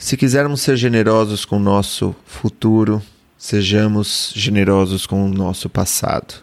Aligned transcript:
Se 0.00 0.16
quisermos 0.16 0.62
ser 0.62 0.78
generosos 0.78 1.44
com 1.44 1.58
o 1.58 1.60
nosso 1.60 2.16
futuro, 2.24 3.02
sejamos 3.36 4.32
generosos 4.34 5.04
com 5.06 5.26
o 5.26 5.28
nosso 5.28 5.68
passado. 5.68 6.42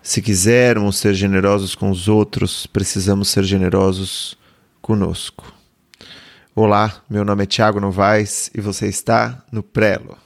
Se 0.00 0.22
quisermos 0.22 0.96
ser 0.96 1.12
generosos 1.12 1.74
com 1.74 1.90
os 1.90 2.06
outros, 2.06 2.68
precisamos 2.68 3.28
ser 3.28 3.42
generosos 3.42 4.38
conosco. 4.80 5.52
Olá, 6.54 7.02
meu 7.10 7.24
nome 7.24 7.42
é 7.42 7.46
Thiago 7.46 7.80
Novaes 7.80 8.48
e 8.54 8.60
você 8.60 8.86
está 8.86 9.44
no 9.50 9.64
Prelo. 9.64 10.16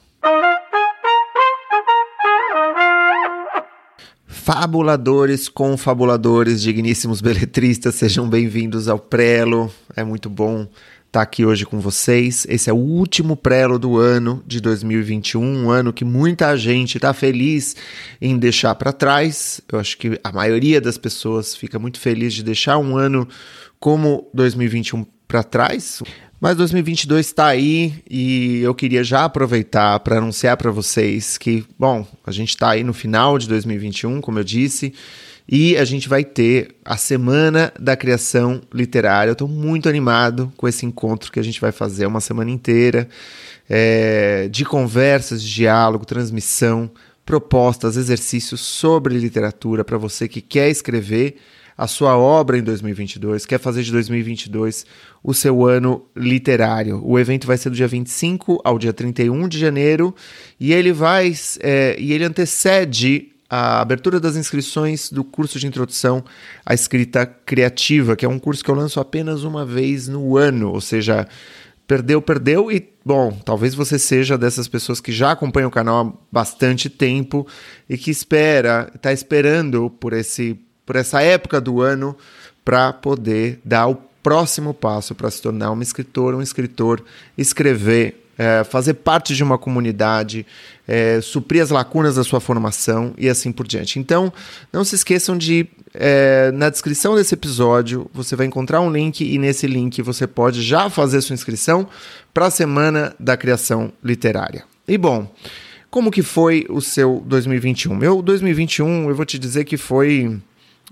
Fabuladores, 4.27 5.49
confabuladores, 5.49 6.61
digníssimos 6.61 7.19
beletristas, 7.19 7.95
sejam 7.95 8.29
bem-vindos 8.29 8.87
ao 8.87 8.99
Prelo. 8.99 9.73
É 9.95 10.03
muito 10.03 10.29
bom 10.29 10.69
estar 11.07 11.21
aqui 11.21 11.45
hoje 11.45 11.65
com 11.65 11.79
vocês. 11.79 12.45
Esse 12.49 12.69
é 12.69 12.73
o 12.73 12.77
último 12.77 13.35
prelo 13.35 13.79
do 13.79 13.97
ano 13.97 14.43
de 14.45 14.59
2021, 14.59 15.41
um 15.41 15.69
ano 15.71 15.93
que 15.93 16.05
muita 16.05 16.55
gente 16.57 16.97
está 16.97 17.13
feliz 17.13 17.75
em 18.21 18.37
deixar 18.37 18.75
para 18.75 18.93
trás. 18.93 19.61
Eu 19.71 19.79
acho 19.79 19.97
que 19.97 20.19
a 20.23 20.31
maioria 20.31 20.79
das 20.79 20.97
pessoas 20.97 21.55
fica 21.55 21.79
muito 21.79 21.99
feliz 21.99 22.33
de 22.33 22.43
deixar 22.43 22.77
um 22.77 22.97
ano 22.97 23.27
como 23.79 24.29
2021 24.33 25.05
para 25.27 25.43
trás. 25.43 26.03
Mas 26.39 26.55
2022 26.55 27.25
está 27.25 27.47
aí 27.47 27.95
e 28.09 28.59
eu 28.59 28.75
queria 28.75 29.03
já 29.03 29.25
aproveitar 29.25 29.99
para 30.01 30.17
anunciar 30.17 30.55
para 30.55 30.69
vocês 30.69 31.35
que, 31.37 31.65
bom, 31.79 32.05
a 32.25 32.31
gente 32.31 32.49
está 32.49 32.71
aí 32.71 32.83
no 32.83 32.93
final 32.93 33.39
de 33.39 33.47
2021, 33.47 34.21
como 34.21 34.37
eu 34.37 34.43
disse, 34.43 34.93
e 35.49 35.77
a 35.77 35.85
gente 35.85 36.09
vai 36.09 36.25
ter 36.25 36.75
a 36.83 36.97
Semana 36.97 37.71
da 37.79 37.95
Criação 37.95 38.61
Literária. 38.73 39.29
Eu 39.29 39.33
estou 39.33 39.47
muito 39.47 39.87
animado 39.87 40.51
com 40.57 40.67
esse 40.67 40.85
encontro 40.85 41.31
que 41.31 41.39
a 41.39 41.43
gente 41.43 41.61
vai 41.61 41.71
fazer 41.71 42.05
uma 42.05 42.19
semana 42.19 42.51
inteira 42.51 43.07
é, 43.69 44.49
de 44.49 44.65
conversas, 44.65 45.41
de 45.41 45.53
diálogo, 45.53 46.05
transmissão, 46.05 46.91
propostas, 47.25 47.95
exercícios 47.95 48.59
sobre 48.59 49.17
literatura 49.17 49.85
para 49.85 49.97
você 49.97 50.27
que 50.27 50.41
quer 50.41 50.69
escrever 50.69 51.37
a 51.77 51.85
sua 51.85 52.17
obra 52.17 52.57
em 52.57 52.63
2022, 52.63 53.45
quer 53.45 53.59
fazer 53.59 53.83
de 53.83 53.91
2022 53.91 54.83
o 55.23 55.31
seu 55.31 55.63
ano 55.63 56.03
literário. 56.15 56.99
O 57.05 57.19
evento 57.19 57.45
vai 57.45 57.55
ser 57.55 57.69
do 57.69 57.75
dia 57.75 57.87
25 57.87 58.59
ao 58.63 58.79
dia 58.79 58.91
31 58.91 59.47
de 59.47 59.59
janeiro 59.59 60.15
e 60.59 60.73
ele 60.73 60.91
vai 60.91 61.31
é, 61.59 61.95
e 61.99 62.13
ele 62.13 62.23
antecede 62.23 63.31
a 63.49 63.79
abertura 63.79 64.19
das 64.19 64.35
inscrições 64.35 65.09
do 65.09 65.23
curso 65.23 65.57
de 65.59 65.67
introdução 65.67 66.23
à 66.65 66.73
escrita 66.73 67.25
criativa, 67.25 68.15
que 68.15 68.25
é 68.25 68.29
um 68.29 68.39
curso 68.39 68.63
que 68.63 68.69
eu 68.69 68.75
lanço 68.75 68.99
apenas 68.99 69.43
uma 69.43 69.65
vez 69.65 70.07
no 70.07 70.37
ano, 70.37 70.71
ou 70.71 70.81
seja, 70.81 71.27
perdeu, 71.87 72.21
perdeu 72.21 72.71
e 72.71 72.89
bom, 73.05 73.31
talvez 73.45 73.73
você 73.73 73.97
seja 73.97 74.37
dessas 74.37 74.67
pessoas 74.67 74.99
que 74.99 75.11
já 75.11 75.31
acompanham 75.31 75.69
o 75.69 75.71
canal 75.71 76.05
há 76.05 76.13
bastante 76.31 76.89
tempo 76.89 77.47
e 77.89 77.97
que 77.97 78.11
espera, 78.11 78.91
está 78.93 79.13
esperando 79.13 79.89
por 79.89 80.13
esse 80.13 80.59
por 80.85 80.95
essa 80.95 81.21
época 81.21 81.59
do 81.59 81.81
ano 81.81 82.15
para 82.63 82.93
poder 82.93 83.59
dar 83.63 83.87
o 83.87 83.95
próximo 84.23 84.73
passo 84.73 85.15
para 85.15 85.31
se 85.31 85.41
tornar 85.41 85.71
um 85.71 85.81
escritor, 85.81 86.33
um 86.33 86.41
escritor, 86.41 87.03
escrever 87.37 88.26
é, 88.37 88.63
fazer 88.63 88.93
parte 88.95 89.35
de 89.35 89.43
uma 89.43 89.57
comunidade, 89.57 90.45
é, 90.87 91.19
suprir 91.21 91.61
as 91.61 91.69
lacunas 91.69 92.15
da 92.15 92.23
sua 92.23 92.39
formação 92.39 93.13
e 93.17 93.27
assim 93.27 93.51
por 93.51 93.67
diante. 93.67 93.99
Então, 93.99 94.31
não 94.71 94.83
se 94.83 94.95
esqueçam 94.95 95.37
de, 95.37 95.67
é, 95.93 96.51
na 96.53 96.69
descrição 96.69 97.15
desse 97.15 97.33
episódio, 97.33 98.09
você 98.13 98.35
vai 98.35 98.45
encontrar 98.45 98.81
um 98.81 98.91
link 98.91 99.21
e 99.21 99.37
nesse 99.37 99.65
link 99.65 100.01
você 100.01 100.27
pode 100.27 100.61
já 100.61 100.89
fazer 100.89 101.21
sua 101.21 101.33
inscrição 101.33 101.87
para 102.33 102.47
a 102.47 102.51
Semana 102.51 103.15
da 103.19 103.35
Criação 103.35 103.91
Literária. 104.03 104.63
E 104.87 104.97
bom, 104.97 105.29
como 105.89 106.11
que 106.11 106.21
foi 106.21 106.65
o 106.69 106.79
seu 106.79 107.23
2021? 107.25 107.95
Meu 107.95 108.21
2021, 108.21 109.09
eu 109.09 109.15
vou 109.15 109.25
te 109.25 109.39
dizer 109.39 109.65
que 109.65 109.77
foi 109.77 110.39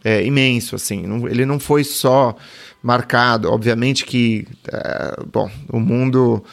é, 0.04 0.26
imenso, 0.26 0.76
assim. 0.76 1.06
Não, 1.06 1.28
ele 1.28 1.46
não 1.46 1.60
foi 1.60 1.84
só 1.84 2.36
marcado, 2.82 3.52
obviamente 3.52 4.06
que, 4.06 4.48
é, 4.72 5.24
bom, 5.32 5.50
o 5.70 5.80
mundo 5.80 6.44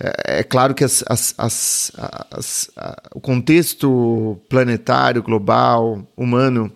é, 0.00 0.40
é 0.40 0.42
claro 0.42 0.74
que 0.74 0.84
as, 0.84 1.04
as, 1.08 1.34
as, 1.36 2.70
o 3.14 3.20
contexto 3.20 4.38
planetário, 4.48 5.22
global, 5.22 6.06
humano, 6.16 6.72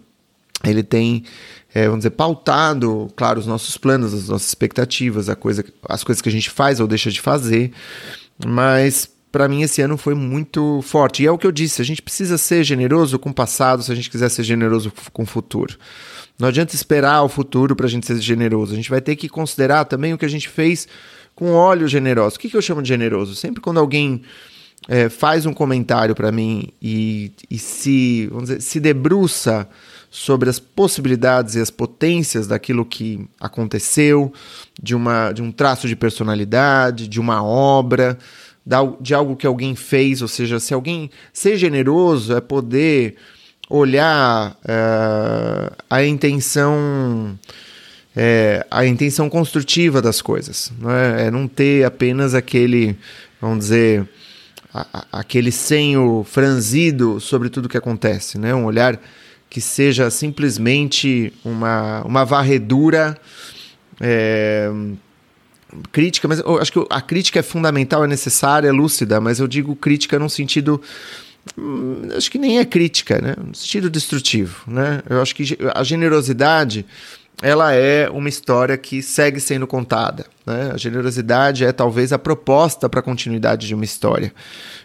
ele 0.65 0.83
tem, 0.83 1.25
é, 1.75 1.85
vamos 1.85 2.01
dizer, 2.01 2.11
pautado, 2.11 3.09
claro, 3.17 3.39
os 3.39 3.47
nossos 3.47 3.77
planos, 3.77 4.13
as 4.13 4.29
nossas 4.29 4.49
expectativas, 4.49 5.29
a 5.29 5.37
coisa, 5.37 5.65
as 5.89 6.05
coisas 6.05 6.21
que 6.21 6.29
a 6.29 6.33
gente 6.33 6.51
faz 6.51 6.81
ou 6.81 6.87
deixa 6.87 7.11
de 7.11 7.21
fazer, 7.21 7.73
mas 8.45 9.11
para 9.31 9.49
mim 9.49 9.63
esse 9.63 9.81
ano 9.81 9.97
foi 9.97 10.15
muito 10.15 10.83
forte. 10.83 11.23
E 11.23 11.27
é 11.27 11.31
o 11.31 11.39
que 11.39 11.47
eu 11.47 11.53
disse, 11.53 11.81
a 11.81 11.85
gente 11.85 12.03
precisa 12.03 12.37
ser 12.37 12.63
generoso 12.63 13.19
com 13.19 13.31
o 13.31 13.35
passado 13.35 13.83
se 13.83 13.91
a 13.91 13.95
gente 13.95 14.11
quiser 14.11 14.29
ser 14.29 14.43
generoso 14.43 14.93
com 15.13 15.23
o 15.23 15.27
futuro. 15.27 15.79
Não 16.39 16.49
adianta 16.49 16.75
esperar 16.75 17.23
o 17.23 17.29
futuro 17.29 17.75
para 17.75 17.87
a 17.87 17.89
gente 17.89 18.07
ser 18.07 18.19
generoso. 18.19 18.73
A 18.73 18.77
gente 18.77 18.91
vai 18.91 19.01
ter 19.01 19.17
que 19.17 19.29
considerar 19.29 19.85
também 19.85 20.13
o 20.13 20.19
que 20.19 20.25
a 20.25 20.29
gente 20.29 20.49
fez 20.49 20.87
com 21.35 21.53
óleo 21.53 21.89
generoso. 21.89 22.37
O 22.37 22.39
que, 22.39 22.49
que 22.49 22.57
eu 22.57 22.63
chamo 22.63 22.83
de 22.83 22.89
generoso? 22.89 23.35
Sempre 23.35 23.61
quando 23.61 23.81
alguém 23.81 24.23
é, 24.89 25.09
faz 25.09 25.47
um 25.47 25.53
comentário 25.53 26.15
para 26.15 26.33
mim 26.33 26.69
e, 26.81 27.33
e 27.51 27.59
se, 27.59 28.27
vamos 28.29 28.49
dizer, 28.49 28.61
se 28.61 28.81
debruça 28.81 29.69
sobre 30.11 30.51
as 30.51 30.59
possibilidades 30.59 31.55
e 31.55 31.61
as 31.61 31.71
potências 31.71 32.47
daquilo 32.47 32.85
que 32.85 33.27
aconteceu, 33.41 34.33
de, 34.81 34.95
uma, 34.95 35.33
de 35.33 35.41
um 35.41 35.51
traço 35.51 35.89
de 35.89 35.97
personalidade, 35.97 37.09
de 37.09 37.19
uma 37.19 37.43
obra, 37.43 38.19
de 39.01 39.15
algo 39.15 39.37
que 39.37 39.47
alguém 39.47 39.75
fez, 39.75 40.21
ou 40.21 40.29
seja, 40.29 40.61
se 40.61 40.75
alguém 40.75 41.11
ser 41.33 41.57
generoso 41.57 42.37
é 42.37 42.41
poder 42.41 43.17
olhar 43.71 44.57
é, 44.65 45.73
a 45.89 46.05
intenção 46.05 47.39
é, 48.17 48.67
a 48.71 48.85
intenção 48.87 49.29
construtiva 49.29 50.03
das 50.03 50.21
coisas, 50.21 50.73
não 50.79 50.91
é? 50.91 51.27
é 51.27 51.31
não 51.31 51.49
ter 51.49 51.85
apenas 51.85 52.35
aquele, 52.35 52.97
vamos 53.41 53.61
dizer, 53.61 54.09
a, 54.73 54.87
a, 54.93 55.21
aquele 55.21 55.51
senho 55.51 56.25
franzido 56.25 57.21
sobre 57.21 57.49
tudo 57.49 57.69
que 57.69 57.77
acontece, 57.77 58.39
né? 58.39 58.55
um 58.55 58.65
olhar 58.65 59.01
que 59.49 59.61
seja 59.61 60.11
simplesmente 60.11 61.33
uma, 61.45 62.03
uma 62.05 62.25
varredura 62.25 63.19
é, 64.01 64.71
crítica, 65.91 66.29
mas 66.29 66.41
eu 66.41 66.59
acho 66.59 66.73
que 66.73 66.87
a 66.91 67.01
crítica 67.01 67.39
é 67.39 67.43
fundamental, 67.43 68.05
é 68.05 68.07
necessária, 68.07 68.69
é 68.69 68.73
lúcida, 68.73 69.21
mas 69.21 69.39
eu 69.41 69.47
digo 69.47 69.77
crítica 69.77 70.19
num 70.19 70.29
sentido 70.29 70.81
hum, 71.57 72.09
acho 72.17 72.31
que 72.31 72.39
nem 72.39 72.59
é 72.59 72.65
crítica, 72.65 73.21
né? 73.21 73.35
No 73.39 73.55
sentido 73.55 73.91
destrutivo, 73.91 74.63
né? 74.67 75.03
Eu 75.09 75.21
acho 75.21 75.35
que 75.35 75.57
a 75.75 75.83
generosidade 75.83 76.87
ela 77.43 77.75
é 77.75 78.09
uma 78.09 78.29
história 78.29 78.79
que 78.79 79.03
segue 79.03 79.41
sendo 79.41 79.67
contada. 79.67 80.27
Né? 80.47 80.71
A 80.73 80.77
generosidade 80.77 81.65
é 81.65 81.73
talvez 81.73 82.13
a 82.13 82.19
proposta 82.19 82.89
para 82.89 83.01
a 83.01 83.03
continuidade 83.03 83.67
de 83.67 83.75
uma 83.75 83.85
história, 83.85 84.33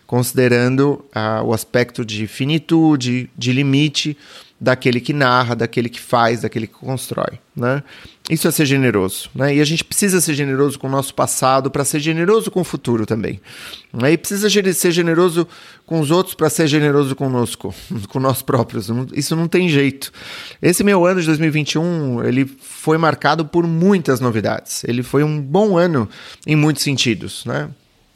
considerando 0.07 1.05
ah, 1.13 1.43
o 1.43 1.53
aspecto 1.53 2.03
de 2.03 2.25
finitude, 2.25 3.29
de 3.37 3.53
limite 3.53 4.17
daquele 4.59 4.99
que 4.99 5.13
narra, 5.13 5.55
daquele 5.55 5.87
que 5.87 5.99
faz, 5.99 6.41
daquele 6.41 6.65
que 6.65 6.73
constrói. 6.73 7.39
Né? 7.55 7.83
Isso 8.29 8.47
é 8.47 8.51
ser 8.51 8.65
generoso. 8.65 9.29
Né? 9.33 9.55
E 9.55 9.61
a 9.61 9.65
gente 9.65 9.83
precisa 9.83 10.19
ser 10.19 10.33
generoso 10.33 10.77
com 10.77 10.87
o 10.87 10.89
nosso 10.89 11.13
passado 11.13 11.71
para 11.71 11.85
ser 11.85 11.99
generoso 11.99 12.51
com 12.51 12.59
o 12.59 12.63
futuro 12.63 13.05
também. 13.05 13.39
Né? 13.93 14.13
E 14.13 14.17
precisa 14.17 14.49
ser 14.73 14.91
generoso 14.91 15.47
com 15.85 15.99
os 15.99 16.11
outros 16.11 16.35
para 16.35 16.49
ser 16.49 16.67
generoso 16.67 17.15
conosco, 17.15 17.73
com 18.09 18.19
nós 18.19 18.41
próprios. 18.41 18.89
Isso 19.13 19.35
não 19.35 19.47
tem 19.47 19.69
jeito. 19.69 20.11
Esse 20.61 20.83
meu 20.83 21.05
ano 21.05 21.21
de 21.21 21.25
2021 21.27 22.23
ele 22.25 22.45
foi 22.45 22.97
marcado 22.97 23.45
por 23.45 23.65
muitas 23.65 24.19
novidades. 24.19 24.83
Ele 24.83 25.03
foi 25.03 25.23
um 25.23 25.41
bom 25.41 25.77
ano 25.77 26.09
em 26.45 26.55
muitos 26.55 26.83
sentidos. 26.83 27.45
Né? 27.45 27.69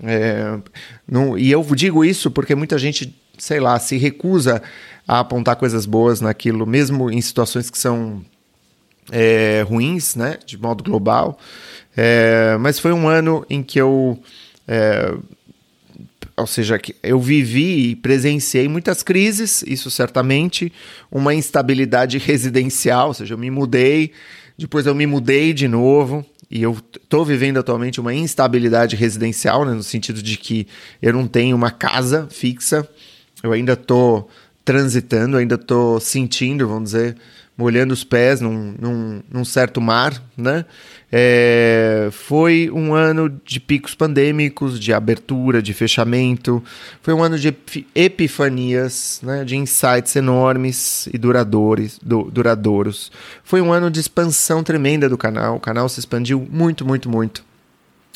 É, 0.04 0.60
não, 1.08 1.38
e 1.38 1.50
eu 1.50 1.64
digo 1.74 2.04
isso 2.04 2.30
porque 2.30 2.54
muita 2.54 2.78
gente, 2.78 3.16
sei 3.38 3.62
lá, 3.62 3.80
se 3.80 3.98
recusa 3.98 4.62
a 5.08 5.20
apontar 5.20 5.56
coisas 5.56 5.86
boas 5.86 6.20
naquilo, 6.20 6.66
mesmo 6.66 7.10
em 7.10 7.22
situações 7.22 7.70
que 7.70 7.78
são 7.78 8.22
é, 9.12 9.64
ruins, 9.68 10.16
né, 10.16 10.40
de 10.46 10.58
modo 10.58 10.84
global. 10.84 11.38
É, 11.96 12.58
mas 12.60 12.80
foi 12.80 12.94
um 12.94 13.08
ano 13.08 13.46
em 13.50 13.62
que 13.62 13.80
eu, 13.80 14.18
é, 14.68 15.14
ou 16.38 16.48
seja, 16.48 16.80
eu 17.04 17.20
vivi 17.20 17.90
e 17.90 17.96
presenciei 17.96 18.68
muitas 18.68 19.04
crises, 19.04 19.62
isso 19.68 19.92
certamente, 19.92 20.72
uma 21.12 21.36
instabilidade 21.36 22.18
residencial, 22.18 23.10
ou 23.10 23.14
seja, 23.14 23.34
eu 23.34 23.38
me 23.38 23.52
mudei, 23.52 24.12
depois 24.58 24.86
eu 24.86 24.96
me 24.96 25.06
mudei 25.06 25.54
de 25.54 25.68
novo, 25.68 26.26
e 26.50 26.62
eu 26.64 26.78
estou 26.94 27.24
vivendo 27.24 27.58
atualmente 27.58 28.00
uma 28.00 28.14
instabilidade 28.14 28.96
residencial, 28.96 29.66
né, 29.66 29.74
no 29.74 29.84
sentido 29.84 30.22
de 30.22 30.38
que 30.38 30.68
eu 31.02 31.14
não 31.14 31.28
tenho 31.28 31.56
uma 31.56 31.72
casa 31.72 32.28
fixa, 32.30 32.88
eu 33.44 33.52
ainda 33.52 33.74
estou 33.74 34.30
transitando, 34.64 35.38
ainda 35.38 35.56
estou 35.56 36.00
sentindo, 36.00 36.68
vamos 36.68 36.92
dizer, 36.92 37.16
molhando 37.58 37.94
os 37.94 38.04
pés 38.04 38.42
num, 38.42 38.74
num, 38.80 39.22
num 39.32 39.46
certo 39.46 39.80
mar, 39.80 40.22
né? 40.38 40.66
É, 41.12 42.08
foi 42.12 42.72
um 42.74 42.94
ano 42.94 43.30
de 43.46 43.60
picos 43.60 43.94
pandêmicos, 43.94 44.80
de 44.80 44.94
abertura, 44.94 45.62
de 45.62 45.74
fechamento. 45.74 46.64
Foi 47.02 47.14
um 47.14 47.22
ano 47.22 47.38
de 47.38 47.54
epifanias, 47.94 49.20
né, 49.22 49.44
de 49.44 49.58
insights 49.58 50.16
enormes 50.16 51.08
e 51.14 51.18
duradouros, 51.18 52.00
du 52.02 52.32
duradouros. 52.32 53.12
Foi 53.44 53.62
um 53.62 53.74
ano 53.74 53.92
de 53.92 54.00
expansão 54.00 54.64
tremenda 54.64 55.10
do 55.10 55.18
canal. 55.18 55.58
O 55.58 55.60
canal 55.60 55.90
se 55.90 56.00
expandiu 56.00 56.48
muito, 56.50 56.86
muito, 56.86 57.10
muito. 57.10 57.44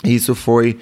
Isso 0.03 0.33
foi 0.33 0.77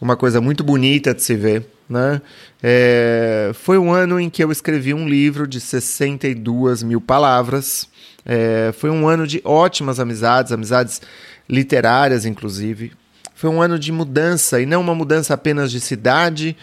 uma 0.00 0.16
coisa 0.16 0.40
muito 0.40 0.62
bonita 0.62 1.12
de 1.12 1.22
se 1.22 1.34
ver. 1.34 1.66
Né? 1.88 2.20
É, 2.62 3.52
foi 3.54 3.78
um 3.78 3.92
ano 3.92 4.18
em 4.18 4.28
que 4.28 4.42
eu 4.42 4.50
escrevi 4.50 4.92
um 4.92 5.08
livro 5.08 5.46
de 5.46 5.60
62 5.60 6.82
mil 6.82 7.00
palavras. 7.00 7.88
É, 8.24 8.72
foi 8.76 8.90
um 8.90 9.06
ano 9.06 9.26
de 9.26 9.40
ótimas 9.44 10.00
amizades, 10.00 10.52
amizades 10.52 11.00
literárias, 11.48 12.24
inclusive. 12.24 12.92
Foi 13.34 13.50
um 13.50 13.60
ano 13.60 13.78
de 13.78 13.92
mudança, 13.92 14.60
e 14.60 14.66
não 14.66 14.80
uma 14.80 14.94
mudança 14.94 15.34
apenas 15.34 15.70
de 15.70 15.80
cidade 15.80 16.56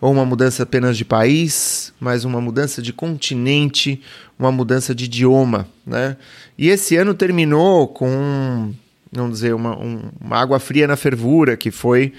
ou 0.00 0.10
uma 0.10 0.24
mudança 0.24 0.62
apenas 0.62 0.96
de 0.96 1.04
país, 1.04 1.92
mas 2.00 2.24
uma 2.24 2.40
mudança 2.40 2.80
de 2.80 2.92
continente, 2.92 4.00
uma 4.38 4.50
mudança 4.50 4.94
de 4.94 5.04
idioma. 5.04 5.68
Né? 5.84 6.16
E 6.56 6.68
esse 6.68 6.96
ano 6.96 7.12
terminou 7.12 7.86
com, 7.86 8.72
vamos 9.12 9.32
dizer, 9.32 9.54
uma, 9.54 9.78
um, 9.78 10.10
uma 10.18 10.38
água 10.38 10.58
fria 10.58 10.86
na 10.86 10.96
fervura, 10.96 11.56
que 11.56 11.70
foi 11.70 12.14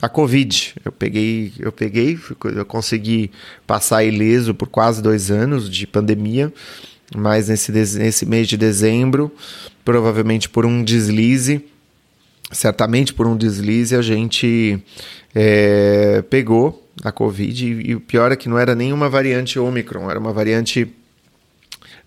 a 0.00 0.08
Covid. 0.08 0.74
Eu 0.84 0.92
peguei, 0.92 1.52
eu 1.58 1.72
peguei, 1.72 2.18
eu 2.54 2.64
consegui 2.64 3.30
passar 3.66 4.04
ileso 4.04 4.54
por 4.54 4.68
quase 4.68 5.02
dois 5.02 5.30
anos 5.30 5.68
de 5.68 5.86
pandemia, 5.86 6.52
mas 7.16 7.48
nesse, 7.48 7.72
nesse 7.72 8.26
mês 8.26 8.48
de 8.48 8.56
dezembro, 8.56 9.30
provavelmente 9.84 10.48
por 10.48 10.64
um 10.64 10.82
deslize, 10.84 11.64
certamente 12.52 13.12
por 13.12 13.26
um 13.26 13.36
deslize, 13.36 13.94
a 13.94 14.02
gente 14.02 14.82
é, 15.34 16.22
pegou 16.30 16.86
a 17.02 17.10
Covid. 17.10 17.66
E, 17.66 17.90
e, 17.90 17.94
o 17.94 18.00
pior 18.00 18.32
é 18.32 18.36
que 18.36 18.48
não 18.48 18.58
era 18.58 18.74
nenhuma 18.74 19.08
variante 19.08 19.58
Omicron, 19.58 20.10
era 20.10 20.18
uma 20.18 20.32
variante 20.32 20.92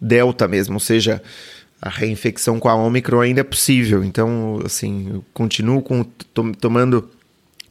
Delta 0.03 0.47
mesmo, 0.47 0.75
ou 0.75 0.79
seja, 0.79 1.21
a 1.79 1.87
reinfecção 1.87 2.59
com 2.59 2.67
a 2.67 2.73
Omicron 2.75 3.21
ainda 3.21 3.41
é 3.41 3.43
possível. 3.43 4.03
Então, 4.03 4.59
assim, 4.65 5.11
eu 5.13 5.25
continuo 5.31 5.81
com, 5.83 6.03
tomando 6.59 7.07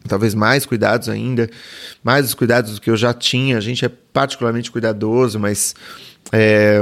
talvez 0.09 0.35
mais 0.35 0.65
cuidados 0.67 1.09
ainda, 1.09 1.49
mais 2.03 2.27
os 2.27 2.35
cuidados 2.35 2.75
do 2.75 2.81
que 2.81 2.91
eu 2.91 2.97
já 2.97 3.13
tinha. 3.13 3.59
A 3.59 3.61
gente 3.61 3.85
é 3.85 3.91
particularmente 4.13 4.71
cuidadoso, 4.71 5.39
mas 5.39 5.75
é, 6.33 6.79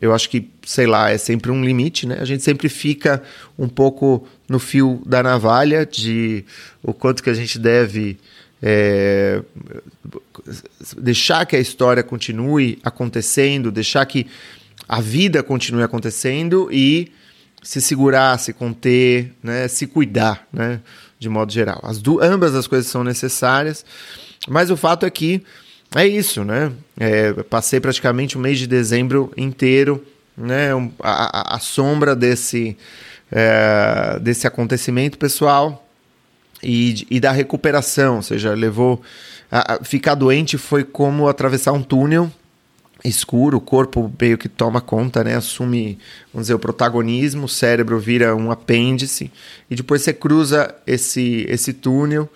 eu 0.00 0.14
acho 0.14 0.28
que, 0.30 0.50
sei 0.64 0.86
lá, 0.86 1.10
é 1.10 1.18
sempre 1.18 1.50
um 1.50 1.64
limite, 1.64 2.06
né? 2.06 2.18
A 2.20 2.24
gente 2.24 2.42
sempre 2.42 2.68
fica 2.68 3.22
um 3.58 3.68
pouco 3.68 4.26
no 4.48 4.58
fio 4.58 5.02
da 5.04 5.22
navalha 5.22 5.84
de 5.84 6.44
o 6.82 6.92
quanto 6.92 7.22
que 7.22 7.30
a 7.30 7.34
gente 7.34 7.58
deve 7.58 8.18
é, 8.62 9.42
deixar 10.96 11.44
que 11.46 11.56
a 11.56 11.60
história 11.60 12.02
continue 12.02 12.78
acontecendo, 12.84 13.72
deixar 13.72 14.04
que 14.06 14.26
a 14.88 15.00
vida 15.00 15.42
continue 15.42 15.82
acontecendo 15.82 16.68
e 16.70 17.10
se 17.62 17.80
segurar, 17.80 18.38
se 18.38 18.52
conter, 18.52 19.32
né? 19.42 19.66
Se 19.66 19.86
cuidar, 19.86 20.46
né? 20.52 20.80
De 21.24 21.28
modo 21.30 21.50
geral. 21.50 21.80
As 21.82 22.00
ambas 22.20 22.54
as 22.54 22.66
coisas 22.66 22.86
são 22.86 23.02
necessárias, 23.02 23.84
mas 24.46 24.70
o 24.70 24.76
fato 24.76 25.06
é 25.06 25.10
que 25.10 25.42
é 25.94 26.06
isso, 26.06 26.44
né? 26.44 26.70
É, 26.98 27.32
passei 27.44 27.80
praticamente 27.80 28.36
o 28.36 28.40
mês 28.40 28.58
de 28.58 28.66
dezembro 28.66 29.32
inteiro, 29.36 30.04
né? 30.36 30.68
A, 31.00 31.56
a, 31.56 31.58
sombra 31.58 32.14
desse, 32.14 32.76
é, 33.32 34.18
desse 34.20 34.46
acontecimento 34.46 35.16
pessoal 35.16 35.88
e, 36.62 37.06
e 37.10 37.18
da 37.18 37.32
recuperação, 37.32 38.16
ou 38.16 38.22
seja, 38.22 38.52
levou. 38.52 39.00
A, 39.50 39.74
a, 39.74 39.84
ficar 39.84 40.14
doente 40.14 40.58
foi 40.58 40.84
como 40.84 41.26
atravessar 41.26 41.72
um 41.72 41.82
túnel 41.82 42.30
escuro, 43.04 43.58
o 43.58 43.60
corpo 43.60 44.10
meio 44.18 44.38
que 44.38 44.48
toma 44.48 44.80
conta, 44.80 45.22
né? 45.22 45.36
Assume, 45.36 45.98
vamos 46.32 46.46
dizer, 46.46 46.54
o 46.54 46.58
protagonismo, 46.58 47.44
o 47.44 47.48
cérebro 47.48 47.98
vira 47.98 48.34
um 48.34 48.50
apêndice 48.50 49.30
e 49.70 49.76
depois 49.76 50.02
você 50.02 50.12
cruza 50.12 50.74
esse 50.86 51.44
esse 51.48 51.74
túnel. 51.74 52.28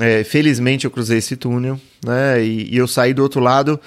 É, 0.00 0.24
felizmente 0.24 0.84
eu 0.84 0.90
cruzei 0.90 1.18
esse 1.18 1.36
túnel, 1.36 1.78
né? 2.04 2.42
E, 2.42 2.74
e, 2.74 2.76
eu 2.76 2.88
saí 2.88 3.12
do 3.12 3.22
outro 3.22 3.40
lado 3.40 3.78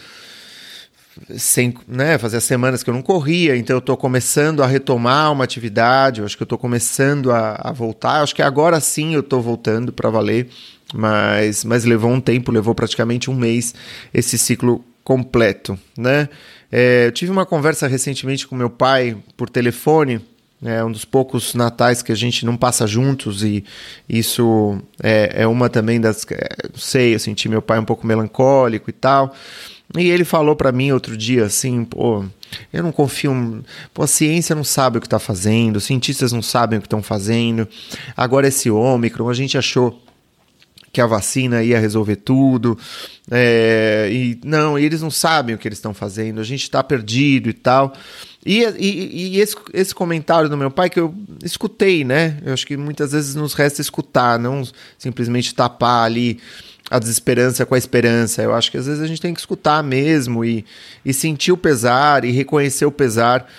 sem, 1.36 1.74
né? 1.88 2.18
Fazia 2.20 2.40
semanas 2.40 2.84
que 2.84 2.90
eu 2.90 2.94
não 2.94 3.02
corria, 3.02 3.56
então 3.56 3.78
eu 3.78 3.80
estou 3.80 3.98
começando 3.98 4.62
a 4.62 4.68
retomar 4.68 5.32
uma 5.32 5.44
atividade. 5.44 6.20
Eu 6.20 6.26
acho 6.26 6.38
que 6.38 6.44
eu 6.44 6.46
estou 6.46 6.60
começando 6.60 7.32
a, 7.32 7.56
a, 7.70 7.72
voltar. 7.72 8.18
Eu 8.18 8.24
acho 8.24 8.36
que 8.36 8.42
agora 8.42 8.80
sim 8.80 9.16
eu 9.16 9.22
estou 9.22 9.42
voltando 9.42 9.92
para 9.92 10.10
valer, 10.10 10.50
mas 10.94 11.64
mas 11.64 11.86
levou 11.86 12.12
um 12.12 12.22
tempo, 12.22 12.52
levou 12.52 12.76
praticamente 12.76 13.32
um 13.32 13.36
mês 13.36 13.74
esse 14.14 14.38
ciclo 14.38 14.84
completo, 15.04 15.78
né? 15.98 16.30
É, 16.72 17.08
eu 17.08 17.12
tive 17.12 17.32
uma 17.32 17.46
conversa 17.46 17.88
recentemente 17.88 18.48
com 18.48 18.56
meu 18.56 18.70
pai 18.70 19.18
por 19.38 19.50
telefone, 19.50 20.22
é 20.66 20.84
um 20.84 20.92
dos 20.92 21.04
poucos 21.04 21.54
natais 21.54 22.02
que 22.02 22.12
a 22.12 22.16
gente 22.16 22.46
não 22.46 22.56
passa 22.56 22.88
juntos 22.88 23.44
e 23.44 23.66
isso 24.08 24.82
é, 25.02 25.44
é 25.44 25.48
uma 25.48 25.70
também 25.70 26.00
das, 26.00 26.26
é, 26.32 26.48
sei, 26.74 27.14
eu 27.14 27.20
senti 27.20 27.50
meu 27.50 27.62
pai 27.62 27.80
um 27.80 27.86
pouco 27.86 28.08
melancólico 28.08 28.90
e 28.90 28.94
tal. 28.94 29.36
E 29.98 30.10
ele 30.10 30.24
falou 30.24 30.56
para 30.56 30.72
mim 30.72 30.92
outro 30.92 31.16
dia 31.18 31.46
assim, 31.46 31.84
pô, 31.84 32.26
eu 32.72 32.82
não 32.82 32.92
confio, 32.92 33.64
pô, 33.94 34.04
a 34.04 34.08
ciência 34.08 34.56
não 34.56 34.64
sabe 34.64 34.98
o 34.98 35.02
que 35.02 35.08
está 35.08 35.20
fazendo, 35.20 35.76
os 35.76 35.84
cientistas 35.84 36.32
não 36.32 36.42
sabem 36.42 36.80
o 36.80 36.82
que 36.82 36.88
estão 36.88 37.04
fazendo. 37.04 37.68
Agora 38.16 38.48
esse 38.48 38.72
Ômicron, 38.72 39.30
a 39.30 39.34
gente 39.34 39.58
achou 39.58 40.02
que 40.94 41.02
a 41.02 41.08
vacina 41.08 41.64
ia 41.64 41.80
resolver 41.80 42.18
tudo. 42.18 42.78
É, 43.32 44.08
e 44.12 44.40
não, 44.46 44.78
eles 44.78 45.02
não 45.02 45.10
sabem 45.10 45.56
o 45.56 45.58
que 45.58 45.68
eles 45.68 45.80
estão 45.80 45.94
fazendo, 45.94 46.40
a 46.40 46.44
gente 46.44 46.62
está 46.62 46.84
perdido 46.84 47.50
e 47.50 47.54
tal. 47.54 47.94
E, 48.46 48.64
e, 48.64 49.36
e 49.36 49.42
esse, 49.42 49.56
esse, 49.74 49.96
comentário 49.96 50.48
do 50.48 50.56
meu 50.56 50.70
pai 50.70 50.90
que 50.90 51.00
eu 51.00 51.16
escutei, 51.44 52.04
né? 52.04 52.38
Eu 52.46 52.54
acho 52.54 52.68
que 52.68 52.78
muitas 52.78 53.12
vezes 53.12 53.34
nos 53.34 53.56
resta 53.56 53.82
escutar, 53.82 54.38
não 54.38 54.64
simplesmente 54.98 55.56
tapar 55.56 56.06
ali 56.06 56.40
a 56.92 57.00
desesperança 57.00 57.66
com 57.66 57.74
a 57.74 57.78
esperança. 57.78 58.44
Eu 58.44 58.54
acho 58.54 58.70
que 58.70 58.78
às 58.78 58.86
vezes 58.86 59.02
a 59.02 59.08
gente 59.08 59.22
tem 59.22 59.34
que 59.34 59.40
escutar 59.40 59.82
mesmo 59.82 60.46
e, 60.46 60.64
e 61.04 61.12
sentir 61.12 61.52
o 61.52 61.58
pesar 61.58 62.24
e 62.24 62.32
reconhecer 62.32 62.86
o 62.86 62.92
pesar. 62.92 63.50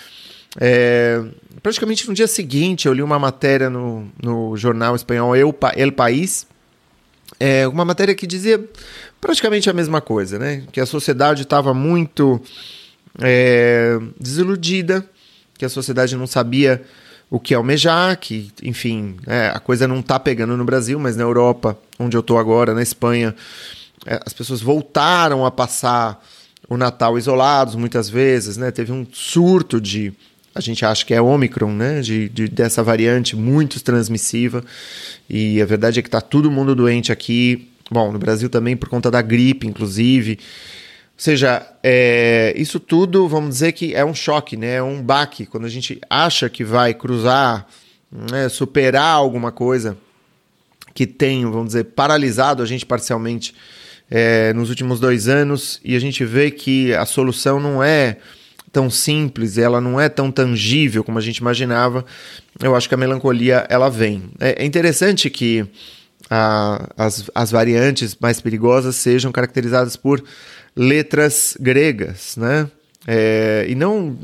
É, 0.61 1.21
praticamente 1.63 2.07
no 2.07 2.15
dia 2.15 2.29
seguinte 2.29 2.87
eu 2.87 2.93
li 2.93 3.03
uma 3.03 3.19
matéria 3.19 3.69
no, 3.69 4.07
no 4.23 4.57
jornal 4.57 4.95
espanhol 4.95 5.35
El, 5.35 5.53
El 5.75 5.91
País 5.91 6.47
é, 7.39 7.67
uma 7.67 7.85
matéria 7.85 8.15
que 8.15 8.27
dizia 8.27 8.63
praticamente 9.21 9.69
a 9.69 9.73
mesma 9.73 10.00
coisa, 10.00 10.38
né? 10.38 10.64
Que 10.73 10.81
a 10.81 10.87
sociedade 10.87 11.43
estava 11.43 11.75
muito 11.75 12.41
é, 13.21 13.99
desiludida, 14.19 15.09
que 15.57 15.64
a 15.64 15.69
sociedade 15.69 16.17
não 16.17 16.26
sabia 16.26 16.83
o 17.31 17.41
que 17.41 17.55
almejar, 17.55 18.19
que, 18.19 18.53
enfim, 18.62 19.17
é, 19.26 19.49
a 19.49 19.59
coisa 19.59 19.88
não 19.88 20.00
está 20.00 20.21
pegando 20.21 20.57
no 20.57 20.64
Brasil, 20.64 20.99
mas 21.00 21.17
na 21.17 21.23
Europa, 21.23 21.76
onde 21.99 22.17
eu 22.17 22.21
estou 22.21 22.38
agora, 22.38 22.75
na 22.75 22.83
Espanha, 22.83 23.35
é, 24.07 24.21
as 24.25 24.33
pessoas 24.33 24.61
voltaram 24.61 25.45
a 25.45 25.50
passar 25.50 26.23
o 26.69 26.76
Natal 26.76 27.19
isolados 27.19 27.75
muitas 27.75 28.09
vezes, 28.09 28.57
né? 28.57 28.71
Teve 28.71 28.93
um 28.93 29.07
surto 29.12 29.81
de 29.81 30.12
a 30.54 30.61
gente 30.61 30.84
acha 30.84 31.04
que 31.04 31.12
é 31.12 31.20
Omicron, 31.20 31.73
né? 31.73 32.00
De, 32.00 32.28
de, 32.28 32.49
dessa 32.49 32.82
variante 32.82 33.34
muito 33.34 33.82
transmissiva. 33.82 34.64
E 35.28 35.61
a 35.61 35.66
verdade 35.66 35.99
é 35.99 36.02
que 36.02 36.08
está 36.08 36.20
todo 36.20 36.50
mundo 36.50 36.75
doente 36.75 37.11
aqui. 37.11 37.68
Bom, 37.90 38.12
no 38.12 38.18
Brasil 38.18 38.49
também 38.49 38.76
por 38.76 38.88
conta 38.88 39.11
da 39.11 39.20
gripe, 39.20 39.66
inclusive. 39.66 40.38
Ou 41.14 41.18
seja, 41.18 41.66
é, 41.82 42.52
isso 42.56 42.78
tudo, 42.78 43.28
vamos 43.28 43.50
dizer 43.50 43.73
que 43.73 43.94
é 43.94 44.04
um 44.04 44.14
choque, 44.14 44.56
né? 44.56 44.76
É 44.76 44.82
um 44.82 45.02
baque. 45.02 45.44
Quando 45.44 45.64
a 45.64 45.68
gente 45.68 46.00
acha 46.08 46.49
que 46.49 46.62
vai 46.62 46.94
cruzar, 46.94 47.66
né, 48.11 48.49
superar 48.49 49.14
alguma 49.14 49.50
coisa 49.50 49.96
que 50.94 51.06
tem, 51.06 51.44
vamos 51.44 51.68
dizer, 51.68 51.84
paralisado 51.84 52.62
a 52.62 52.66
gente 52.66 52.87
parcialmente 52.87 53.54
é, 54.08 54.52
nos 54.52 54.70
últimos 54.70 55.00
dois 55.00 55.26
anos, 55.28 55.80
e 55.84 55.96
a 55.96 55.99
gente 55.99 56.25
vê 56.25 56.50
que 56.50 56.94
a 56.94 57.04
solução 57.04 57.58
não 57.58 57.82
é 57.82 58.18
tão 58.75 58.90
simples, 58.90 59.57
ela 59.57 59.81
não 59.81 60.00
é 60.00 60.09
tão 60.09 60.33
tangível 60.33 61.04
como 61.04 61.16
a 61.16 61.21
gente 61.21 61.37
imaginava, 61.38 62.04
eu 62.61 62.75
acho 62.75 62.88
que 62.88 62.95
a 62.95 62.99
melancolia 62.99 63.64
ela 63.71 63.88
vem. 63.88 64.25
É, 64.40 64.62
é 64.62 64.66
interessante 64.66 65.31
que 65.31 65.64
a, 66.28 66.88
as, 66.97 67.31
as 67.33 67.52
variantes 67.52 68.16
mais 68.21 68.40
perigosas 68.40 68.97
sejam 68.97 69.31
caracterizadas 69.31 69.95
por 69.95 70.23
letras 70.75 71.57
gregas, 71.61 72.37
né? 72.37 72.69
É, 73.07 73.66
e 73.69 73.75
não 73.75 74.19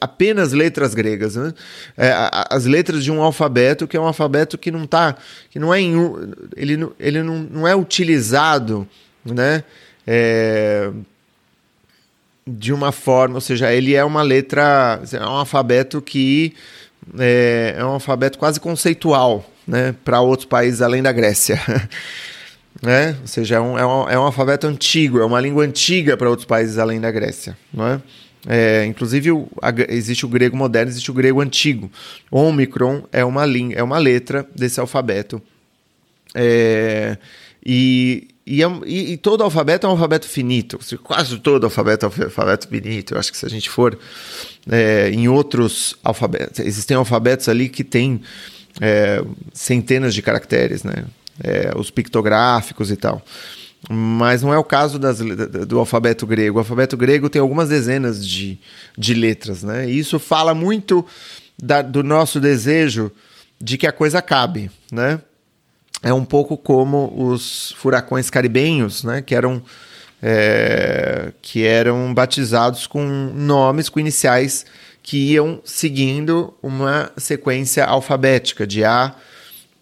apenas 0.00 0.52
letras 0.52 0.94
gregas, 0.94 1.36
né? 1.36 1.54
É, 1.96 2.10
as 2.50 2.64
letras 2.64 3.04
de 3.04 3.12
um 3.12 3.22
alfabeto 3.22 3.86
que 3.86 3.96
é 3.96 4.00
um 4.00 4.06
alfabeto 4.06 4.58
que 4.58 4.72
não 4.72 4.86
tá, 4.86 5.16
que 5.50 5.58
não 5.58 5.72
é 5.72 5.80
em, 5.80 5.94
ele, 6.56 6.88
ele 6.98 7.22
não, 7.22 7.38
não 7.38 7.68
é 7.68 7.76
utilizado, 7.76 8.88
né? 9.24 9.62
É, 10.06 10.90
de 12.48 12.72
uma 12.72 12.92
forma, 12.92 13.34
ou 13.34 13.40
seja, 13.40 13.72
ele 13.72 13.94
é 13.94 14.04
uma 14.04 14.22
letra, 14.22 15.00
é 15.12 15.20
um 15.20 15.36
alfabeto 15.36 16.00
que 16.00 16.54
é, 17.18 17.74
é 17.76 17.84
um 17.84 17.90
alfabeto 17.90 18.38
quase 18.38 18.58
conceitual, 18.58 19.44
né, 19.66 19.94
para 20.04 20.20
outros 20.20 20.46
países 20.46 20.80
além 20.80 21.02
da 21.02 21.12
Grécia. 21.12 21.60
né? 22.82 23.16
Ou 23.20 23.26
seja, 23.26 23.56
é 23.56 23.60
um, 23.60 23.78
é, 23.78 23.86
um, 23.86 24.08
é 24.10 24.18
um 24.18 24.22
alfabeto 24.22 24.66
antigo, 24.66 25.20
é 25.20 25.24
uma 25.24 25.40
língua 25.40 25.64
antiga 25.64 26.16
para 26.16 26.30
outros 26.30 26.46
países 26.46 26.78
além 26.78 27.00
da 27.00 27.10
Grécia, 27.10 27.56
não 27.72 27.86
é? 27.86 28.00
É, 28.46 28.86
inclusive, 28.86 29.32
o, 29.32 29.48
a, 29.60 29.72
existe 29.88 30.24
o 30.24 30.28
grego 30.28 30.56
moderno, 30.56 30.90
existe 30.90 31.10
o 31.10 31.14
grego 31.14 31.40
antigo. 31.40 31.90
Omicron 32.30 33.02
é 33.12 33.24
uma, 33.24 33.44
é 33.74 33.82
uma 33.82 33.98
letra 33.98 34.46
desse 34.54 34.78
alfabeto. 34.80 35.42
É, 36.34 37.18
e, 37.64 38.28
e, 38.48 38.62
é 38.62 38.66
e, 38.86 39.12
e, 39.12 39.16
todo 39.18 39.44
alfabeto 39.44 39.86
é 39.86 39.88
um 39.90 39.92
alfabeto 39.92 40.26
finito, 40.26 40.78
quase 41.02 41.38
todo 41.38 41.64
alfabeto 41.64 42.06
é 42.06 42.08
um 42.08 42.24
alfabeto 42.24 42.66
finito. 42.66 43.14
Eu 43.14 43.18
acho 43.18 43.30
que 43.30 43.36
se 43.36 43.44
a 43.44 43.48
gente 43.48 43.68
for 43.68 43.98
é, 44.70 45.10
em 45.10 45.28
outros 45.28 45.94
alfabetos, 46.02 46.60
existem 46.60 46.96
alfabetos 46.96 47.48
ali 47.48 47.68
que 47.68 47.84
têm 47.84 48.22
é, 48.80 49.22
centenas 49.52 50.14
de 50.14 50.22
caracteres, 50.22 50.82
né? 50.82 51.04
É, 51.44 51.72
os 51.76 51.90
pictográficos 51.90 52.90
e 52.90 52.96
tal. 52.96 53.22
Mas 53.88 54.42
não 54.42 54.52
é 54.52 54.58
o 54.58 54.64
caso 54.64 54.98
das, 54.98 55.18
do 55.18 55.78
alfabeto 55.78 56.26
grego. 56.26 56.56
O 56.56 56.60
alfabeto 56.60 56.96
grego 56.96 57.28
tem 57.28 57.40
algumas 57.40 57.68
dezenas 57.68 58.26
de, 58.26 58.58
de 58.96 59.14
letras, 59.14 59.62
né? 59.62 59.88
E 59.88 59.98
isso 59.98 60.18
fala 60.18 60.54
muito 60.54 61.06
da, 61.62 61.82
do 61.82 62.02
nosso 62.02 62.40
desejo 62.40 63.12
de 63.60 63.76
que 63.76 63.86
a 63.86 63.92
coisa 63.92 64.18
acabe, 64.18 64.70
né? 64.90 65.20
É 66.02 66.12
um 66.12 66.24
pouco 66.24 66.56
como 66.56 67.12
os 67.16 67.72
furacões 67.76 68.30
caribenhos, 68.30 69.02
né, 69.04 69.22
que 69.22 69.34
eram 69.34 69.62
é, 70.22 71.32
que 71.40 71.64
eram 71.64 72.12
batizados 72.12 72.86
com 72.86 73.04
nomes, 73.34 73.88
com 73.88 74.00
iniciais 74.00 74.66
que 75.02 75.32
iam 75.32 75.60
seguindo 75.64 76.52
uma 76.62 77.10
sequência 77.16 77.84
alfabética 77.84 78.66
de 78.66 78.84
A 78.84 79.14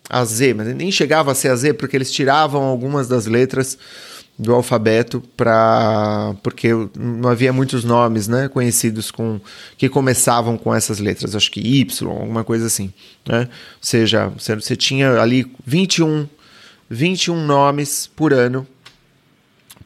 a 0.09 0.25
Z, 0.25 0.55
mas 0.55 0.69
nem 0.75 0.91
chegava 0.93 1.33
a 1.33 1.35
ser 1.35 1.49
a 1.49 1.57
Z 1.57 1.75
porque 1.75 1.97
eles 1.97 2.13
tiravam 2.13 2.63
algumas 2.63 3.09
das 3.09 3.27
letras 3.27 3.77
do 4.38 4.55
alfabeto 4.55 5.23
para 5.37 6.35
porque 6.43 6.69
não 6.95 7.31
havia 7.31 7.52
muitos 7.52 7.85
nomes 7.85 8.28
né, 8.28 8.49
conhecidos 8.49 9.11
com 9.11 9.40
que 9.78 9.88
começavam 9.88 10.59
com 10.59 10.75
essas 10.75 10.99
letras, 10.99 11.35
acho 11.35 11.50
que 11.50 11.61
Y, 11.61 12.07
alguma 12.07 12.45
coisa 12.45 12.66
assim. 12.66 12.93
Né? 13.26 13.40
Ou 13.40 13.47
seja, 13.81 14.28
você 14.28 14.76
tinha 14.76 15.21
ali 15.21 15.50
21, 15.64 16.28
21 16.90 17.47
nomes 17.47 18.07
por 18.14 18.33
ano 18.33 18.66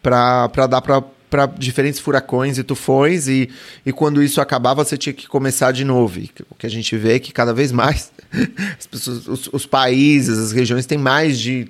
para 0.03 0.67
dar 0.67 0.81
para 0.81 1.47
diferentes 1.47 2.01
furacões 2.01 2.59
e 2.59 2.65
tufões, 2.65 3.29
e, 3.29 3.49
e 3.87 3.93
quando 3.93 4.21
isso 4.21 4.41
acabava, 4.41 4.85
você 4.85 4.99
tinha 4.99 5.13
que 5.13 5.29
começar 5.29 5.71
de 5.71 5.85
novo. 5.85 6.19
E 6.19 6.31
o 6.51 6.57
que 6.57 6.67
a 6.67 6.71
gente 6.71 6.97
vê 6.97 7.15
é 7.15 7.19
que 7.21 7.33
cada 7.33 7.55
vez 7.55 7.71
mais 7.71 8.11
pessoas, 8.91 9.29
os, 9.29 9.49
os 9.53 9.65
países, 9.65 10.37
as 10.37 10.51
regiões 10.51 10.87
têm 10.87 10.99
mais 10.99 11.39
de 11.39 11.69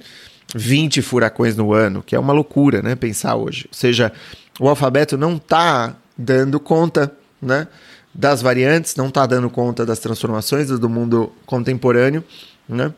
20 0.55 1.03
furacões 1.03 1.57
no 1.57 1.73
ano, 1.73 2.03
que 2.03 2.15
é 2.15 2.19
uma 2.19 2.33
loucura, 2.33 2.83
né? 2.83 2.95
Pensar 2.95 3.37
hoje. 3.37 3.67
Ou 3.69 3.75
seja, 3.75 4.13
o 4.59 4.69
alfabeto 4.69 5.17
não 5.17 5.37
está 5.37 5.97
dando 6.17 6.59
conta, 6.59 7.13
né? 7.41 7.69
Das 8.13 8.43
variantes, 8.43 8.97
não 8.97 9.09
está 9.09 9.25
dando 9.27 9.49
conta 9.49 9.87
das 9.87 10.01
transformações 10.01 10.69
do 10.69 10.89
mundo 10.89 11.33
contemporâneo, 11.47 12.25
né? 12.69 12.93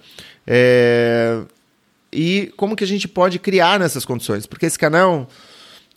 É... 0.47 1.41
E 2.13 2.53
como 2.57 2.77
que 2.77 2.85
a 2.85 2.87
gente 2.87 3.09
pode 3.09 3.39
criar 3.39 3.79
nessas 3.79 4.05
condições? 4.05 4.45
Porque 4.45 4.67
esse 4.67 4.79
canal, 4.79 5.29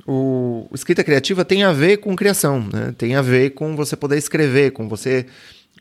o 0.06 0.68
Escrita 0.74 1.04
Criativa 1.04 1.44
tem 1.44 1.64
a 1.64 1.74
ver 1.74 1.98
com 1.98 2.16
criação, 2.16 2.62
né? 2.72 2.94
Tem 2.98 3.16
a 3.16 3.22
ver 3.22 3.52
com 3.52 3.76
você 3.76 3.96
poder 3.96 4.18
escrever, 4.18 4.72
com 4.72 4.88
você 4.88 5.26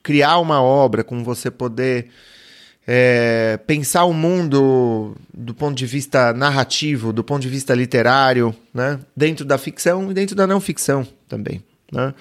criar 0.02 0.38
uma 0.38 0.60
obra, 0.62 1.04
com 1.04 1.22
você 1.22 1.50
poder 1.50 2.10
é, 2.86 3.58
pensar 3.66 4.04
o 4.04 4.12
mundo 4.12 5.16
do 5.32 5.54
ponto 5.54 5.74
de 5.74 5.86
vista 5.86 6.32
narrativo, 6.32 7.12
do 7.12 7.24
ponto 7.24 7.42
de 7.42 7.48
vista 7.48 7.74
literário, 7.74 8.54
né? 8.72 9.00
dentro 9.16 9.44
da 9.44 9.56
ficção 9.56 10.10
e 10.10 10.14
dentro 10.14 10.36
da 10.36 10.46
não 10.46 10.60
ficção 10.60 11.06
também. 11.28 11.62
Né? 11.90 12.14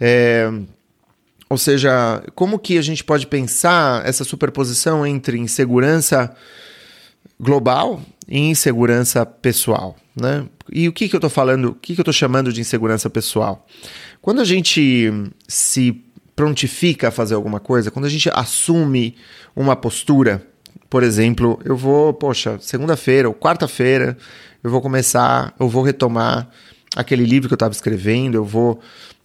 É, 0.00 0.50
ou 1.48 1.58
seja, 1.58 2.22
como 2.34 2.58
que 2.58 2.78
a 2.78 2.82
gente 2.82 3.04
pode 3.04 3.26
pensar 3.26 4.06
essa 4.06 4.24
superposição 4.24 5.06
entre 5.06 5.38
insegurança 5.38 6.34
global 7.38 8.00
e 8.26 8.38
insegurança 8.38 9.24
pessoal? 9.26 9.96
Né? 10.14 10.46
E 10.70 10.88
o 10.88 10.92
que, 10.92 11.08
que 11.08 11.14
eu 11.14 11.18
estou 11.18 11.30
falando, 11.30 11.70
o 11.70 11.74
que, 11.74 11.94
que 11.94 12.00
eu 12.00 12.02
estou 12.02 12.12
chamando 12.12 12.52
de 12.52 12.60
insegurança 12.60 13.08
pessoal? 13.08 13.66
Quando 14.20 14.40
a 14.40 14.44
gente 14.44 15.10
se 15.46 16.04
prontifica 16.38 17.08
a 17.08 17.10
fazer 17.10 17.34
alguma 17.34 17.58
coisa, 17.58 17.90
quando 17.90 18.04
a 18.04 18.08
gente 18.08 18.30
assume 18.32 19.16
uma 19.56 19.74
postura, 19.74 20.40
por 20.88 21.02
exemplo, 21.02 21.58
eu 21.64 21.76
vou, 21.76 22.14
poxa, 22.14 22.60
segunda-feira 22.60 23.26
ou 23.26 23.34
quarta-feira, 23.34 24.16
eu 24.62 24.70
vou 24.70 24.80
começar, 24.80 25.52
eu 25.58 25.68
vou 25.68 25.82
retomar 25.82 26.48
aquele 26.94 27.24
livro 27.24 27.48
que 27.48 27.54
eu 27.54 27.56
estava 27.56 27.74
escrevendo, 27.74 28.36
eu 28.36 28.44
vou 28.44 28.78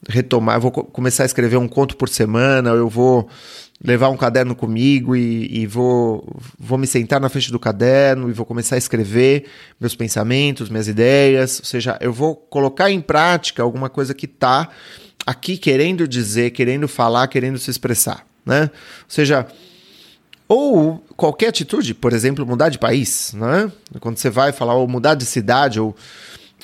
retomar, 0.10 0.58
eu 0.58 0.62
vou 0.62 0.72
começar 0.72 1.22
a 1.22 1.28
escrever 1.28 1.58
um 1.58 1.68
conto 1.68 1.96
por 1.96 2.10
semana, 2.10 2.72
eu 2.72 2.90
vou 2.90 3.30
levar 3.84 4.10
um 4.10 4.18
caderno 4.18 4.56
comigo 4.56 5.16
e, 5.16 5.62
e, 5.62 5.68
vou, 5.68 6.28
vou 6.58 6.80
me 6.80 6.88
sentar 6.88 7.22
na 7.22 7.30
frente 7.30 7.52
do 7.52 7.60
caderno 7.60 8.28
e 8.28 8.34
vou 8.34 8.46
começar 8.46 8.74
a 8.74 8.80
escrever 8.80 9.46
meus 9.80 9.96
pensamentos, 9.96 10.68
minhas 10.68 10.88
ideias, 10.88 11.60
ou 11.60 11.66
seja, 11.66 11.96
eu 12.02 12.12
vou 12.12 12.36
colocar 12.36 12.90
em 12.90 13.02
prática 13.02 13.62
alguma 13.62 13.88
coisa 13.88 14.16
que 14.16 14.26
está 14.26 14.70
aqui 15.26 15.58
querendo 15.58 16.08
dizer, 16.08 16.52
querendo 16.52 16.88
falar, 16.88 17.28
querendo 17.28 17.58
se 17.58 17.70
expressar, 17.70 18.26
né? 18.46 18.64
Ou 18.64 18.70
seja, 19.08 19.48
ou 20.48 21.04
qualquer 21.16 21.48
atitude, 21.48 21.94
por 21.94 22.14
exemplo, 22.14 22.46
mudar 22.46 22.70
de 22.70 22.78
país, 22.78 23.34
né? 23.34 23.72
Quando 24.00 24.18
você 24.18 24.30
vai 24.30 24.52
falar 24.52 24.76
ou 24.76 24.88
mudar 24.88 25.16
de 25.16 25.26
cidade 25.26 25.80
ou 25.80 25.96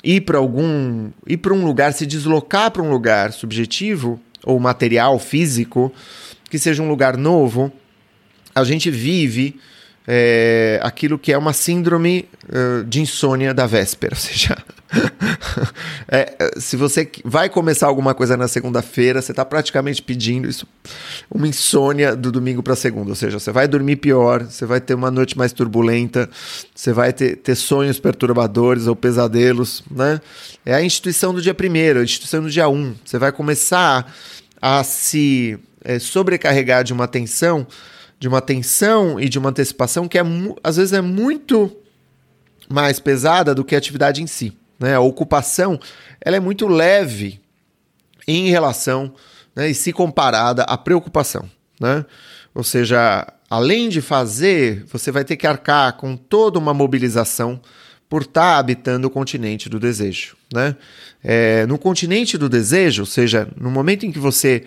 ir 0.03 0.21
para 0.21 0.37
algum, 0.37 1.09
ir 1.27 1.37
para 1.37 1.53
um 1.53 1.65
lugar, 1.65 1.93
se 1.93 2.05
deslocar 2.05 2.71
para 2.71 2.81
um 2.81 2.89
lugar 2.89 3.31
subjetivo 3.33 4.19
ou 4.43 4.59
material, 4.59 5.19
físico, 5.19 5.91
que 6.49 6.57
seja 6.57 6.81
um 6.81 6.87
lugar 6.87 7.17
novo, 7.17 7.71
a 8.53 8.63
gente 8.63 8.89
vive 8.89 9.59
é, 10.07 10.79
aquilo 10.81 11.19
que 11.19 11.31
é 11.31 11.37
uma 11.37 11.53
síndrome 11.53 12.27
uh, 12.47 12.83
de 12.83 13.01
insônia 13.01 13.53
da 13.53 13.67
véspera. 13.67 14.15
Ou 14.15 14.19
seja, 14.19 14.57
é, 16.07 16.51
se 16.57 16.75
você 16.75 17.09
vai 17.23 17.49
começar 17.49 17.87
alguma 17.87 18.13
coisa 18.13 18.35
na 18.35 18.47
segunda-feira, 18.47 19.21
você 19.21 19.31
está 19.31 19.45
praticamente 19.45 20.01
pedindo 20.01 20.47
isso, 20.47 20.67
uma 21.29 21.47
insônia 21.47 22.15
do 22.15 22.31
domingo 22.31 22.63
para 22.63 22.75
segunda. 22.75 23.09
Ou 23.09 23.15
seja, 23.15 23.39
você 23.39 23.51
vai 23.51 23.67
dormir 23.67 23.97
pior, 23.97 24.43
você 24.43 24.65
vai 24.65 24.81
ter 24.81 24.93
uma 24.93 25.11
noite 25.11 25.37
mais 25.37 25.53
turbulenta, 25.53 26.29
você 26.73 26.91
vai 26.91 27.13
ter, 27.13 27.37
ter 27.37 27.55
sonhos 27.55 27.99
perturbadores 27.99 28.87
ou 28.87 28.95
pesadelos. 28.95 29.83
Né? 29.89 30.19
É 30.65 30.73
a 30.73 30.81
instituição 30.81 31.33
do 31.33 31.41
dia 31.41 31.53
primeiro, 31.53 31.99
a 31.99 32.03
instituição 32.03 32.41
do 32.41 32.49
dia 32.49 32.67
um. 32.67 32.95
Você 33.05 33.19
vai 33.19 33.31
começar 33.31 34.11
a 34.61 34.83
se 34.83 35.59
é, 35.83 35.99
sobrecarregar 35.99 36.83
de 36.83 36.93
uma 36.93 37.07
tensão 37.07 37.65
de 38.19 38.27
uma 38.27 38.41
tensão 38.41 39.17
e 39.17 39.29
de 39.29 39.39
uma 39.39 39.49
antecipação 39.49 40.05
que 40.05 40.19
é, 40.19 40.21
às 40.61 40.75
vezes 40.75 40.91
é 40.91 40.99
muito 40.99 41.71
mais 42.69 42.99
pesada 42.99 43.55
do 43.55 43.63
que 43.63 43.73
a 43.73 43.77
atividade 43.77 44.21
em 44.21 44.27
si. 44.27 44.58
Né? 44.79 44.95
A 44.95 44.99
ocupação 44.99 45.79
ela 46.21 46.37
é 46.37 46.39
muito 46.39 46.67
leve 46.67 47.41
em 48.27 48.49
relação 48.49 49.13
né, 49.55 49.69
e 49.69 49.73
se 49.73 49.91
comparada 49.91 50.63
à 50.63 50.77
preocupação. 50.77 51.49
Né? 51.79 52.05
Ou 52.53 52.63
seja, 52.63 53.27
além 53.49 53.89
de 53.89 54.01
fazer, 54.01 54.85
você 54.85 55.11
vai 55.11 55.23
ter 55.23 55.35
que 55.35 55.47
arcar 55.47 55.97
com 55.97 56.15
toda 56.15 56.59
uma 56.59 56.73
mobilização 56.73 57.59
por 58.07 58.23
estar 58.23 58.57
habitando 58.57 59.07
o 59.07 59.11
continente 59.11 59.69
do 59.69 59.79
desejo. 59.79 60.35
Né? 60.53 60.75
É, 61.23 61.65
no 61.67 61.77
continente 61.77 62.37
do 62.37 62.49
desejo, 62.49 63.03
ou 63.03 63.05
seja, 63.05 63.47
no 63.55 63.69
momento 63.69 64.05
em 64.05 64.11
que 64.11 64.19
você 64.19 64.63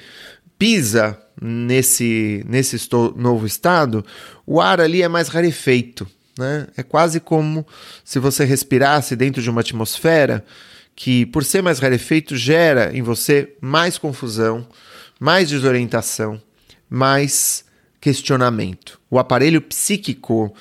pisa 0.59 1.19
nesse, 1.40 2.45
nesse 2.49 2.76
novo 3.16 3.47
estado, 3.47 4.04
o 4.47 4.61
ar 4.61 4.81
ali 4.81 5.02
é 5.02 5.09
mais 5.09 5.28
rarefeito. 5.28 6.07
Né? 6.39 6.67
É 6.77 6.83
quase 6.83 7.21
como 7.21 7.67
se 8.05 8.19
você 8.19 8.45
respirasse 8.45 9.15
dentro 9.15 9.43
de 9.43 9.51
uma 9.51 9.61
atmosfera 9.61 10.45
que, 10.95 11.27
por 11.27 11.45
ser 11.45 11.62
mais 11.62 11.79
rarefeito, 11.79 12.37
gera 12.37 12.97
em 12.97 13.03
você 13.03 13.55
mais 13.61 13.99
confusão, 13.99 14.67
mais 15.19 15.49
desorientação, 15.49 16.41
mais 16.89 17.65
questionamento. 18.01 19.01
O 19.11 19.19
aparelho 19.19 19.61
psíquico 19.61 20.55